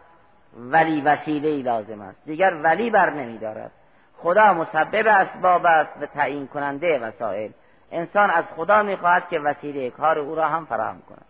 ولی 0.58 1.02
وسیله 1.02 1.50
ای 1.50 1.62
لازم 1.62 2.02
است. 2.02 2.26
دیگر 2.26 2.54
ولی 2.64 2.90
بر 2.90 3.10
نمیدارد. 3.10 3.72
خدا 4.18 4.54
مسبب 4.54 5.08
اسباب 5.08 5.66
است 5.66 5.92
و 6.02 6.06
تعیین 6.06 6.48
کننده 6.48 7.00
وسایل. 7.00 7.52
انسان 7.92 8.30
از 8.30 8.44
خدا 8.56 8.84
می‌خواهد 8.84 9.30
که 9.30 9.40
وسیله 9.40 9.90
کار 9.90 10.20
او 10.20 10.36
را 10.36 10.48
هم 10.48 10.66
فراهم 10.66 11.02
کند. 11.10 11.26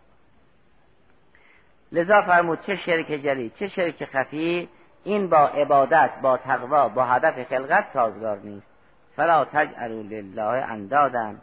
لذا 1.92 2.22
فرمود 2.22 2.62
چه 2.62 2.76
شرک 2.76 3.08
جلی 3.08 3.52
چه 3.60 3.68
شرک 3.68 4.06
خفی 4.06 4.70
این 5.04 5.30
با 5.30 5.48
عبادت 5.48 6.10
با 6.22 6.38
تقوا 6.38 6.90
با 6.90 7.06
هدف 7.06 7.50
خلقت 7.50 7.86
سازگار 7.94 8.38
نیست. 8.38 8.68
فلا 9.16 9.46
تجعلوا 9.46 10.02
لله 10.02 10.44
اندادا 10.44 11.34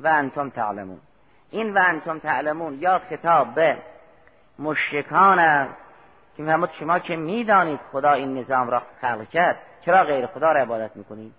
و 0.00 0.08
انتم 0.08 0.50
تعلمون. 0.50 1.00
این 1.50 1.74
و 1.74 1.82
انتم 1.86 2.18
تعلمون 2.18 2.78
یا 2.80 3.00
خطاب 3.10 3.54
به 3.54 3.76
مشرکان 4.58 5.38
است 5.38 5.81
که 6.36 6.42
میفرمود 6.42 6.70
شما 6.80 6.98
که 6.98 7.16
می‌دانید 7.16 7.80
خدا 7.92 8.12
این 8.12 8.38
نظام 8.38 8.70
را 8.70 8.82
خلق 9.00 9.28
کرد 9.28 9.56
چرا 9.84 10.04
غیر 10.04 10.26
خدا 10.26 10.52
را 10.52 10.60
عبادت 10.60 10.96
می‌کنید 10.96 11.32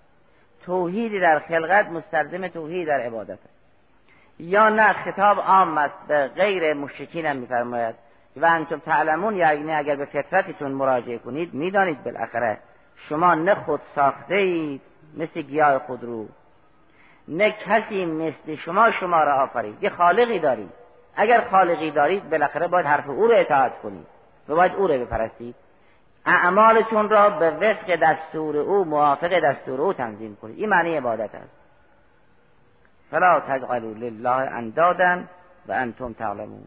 توحیدی 0.66 1.20
در 1.20 1.40
خلقت 1.40 1.90
مستلزم 1.90 2.48
توحید 2.48 2.88
در 2.88 3.00
عبادت 3.00 3.32
است. 3.32 3.64
یا 4.40 4.70
نه 4.70 4.94
خطاب 4.94 5.40
عام 5.40 5.78
است 5.78 6.08
به 6.08 6.28
غیر 6.28 6.74
مشرکین 6.74 7.26
هم 7.26 7.36
میفرماید. 7.36 7.96
و 8.38 8.46
انتم 8.46 8.80
تعلمون 8.80 9.36
یعنی 9.36 9.74
اگر 9.74 9.96
به 9.96 10.06
فطرتتون 10.06 10.72
مراجعه 10.72 11.18
کنید 11.18 11.54
می‌دانید 11.54 12.04
بالاخره 12.04 12.58
شما 13.10 13.36
نه 13.36 13.56
خود 13.56 13.82
ساخته 13.96 14.36
اید 14.36 14.82
مثل 15.18 15.42
گیاه 15.42 15.80
خودرو 15.80 16.28
نه 17.28 17.52
کسی 17.52 18.06
مثل 18.06 18.56
شما 18.56 18.92
شما 18.92 19.24
را 19.24 19.34
آفرید. 19.34 19.84
یه 19.84 19.90
خالقی 19.90 20.40
دارید. 20.40 20.72
اگر 21.16 21.42
خالقی 21.52 21.92
دارید 21.92 22.30
بالاخره 22.30 22.68
باید 22.68 22.86
حرف 22.86 23.10
او 23.10 23.28
رو 23.28 23.36
اطاعت 23.36 23.80
کنید. 23.82 24.13
و 24.50 24.56
باید 24.56 24.76
او 24.76 24.88
رو 24.88 25.06
بپرستید. 25.06 25.56
اعمالتون 26.26 27.10
را 27.10 27.30
به 27.30 27.52
وفق 27.52 27.96
دستور 27.96 28.58
او 28.58 28.86
موافق 28.86 29.40
دستور 29.40 29.82
او 29.82 29.94
تنظیم 29.94 30.36
کنید. 30.36 30.60
این 30.60 30.70
معنی 30.70 30.98
عبادت 30.98 31.36
است. 31.36 31.52
فلا 33.12 33.40
تجعلوا 33.40 33.92
لله 33.92 34.30
اندادا 34.30 35.24
و 35.68 35.72
انتم 35.72 36.14
تعلمون. 36.14 36.64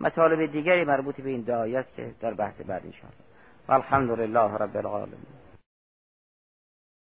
مطالب 0.00 0.52
دیگری 0.52 0.84
مربوط 0.84 1.20
به 1.20 1.30
این 1.30 1.40
دعایی 1.40 1.76
است 1.76 1.96
که 1.96 2.10
در 2.20 2.34
بحث 2.34 2.54
بعد 2.54 2.82
انشاءالله. 2.84 3.24
والحمد 3.68 4.10
لله 4.10 4.56
رب 4.56 4.76
العالمین. 4.76 5.37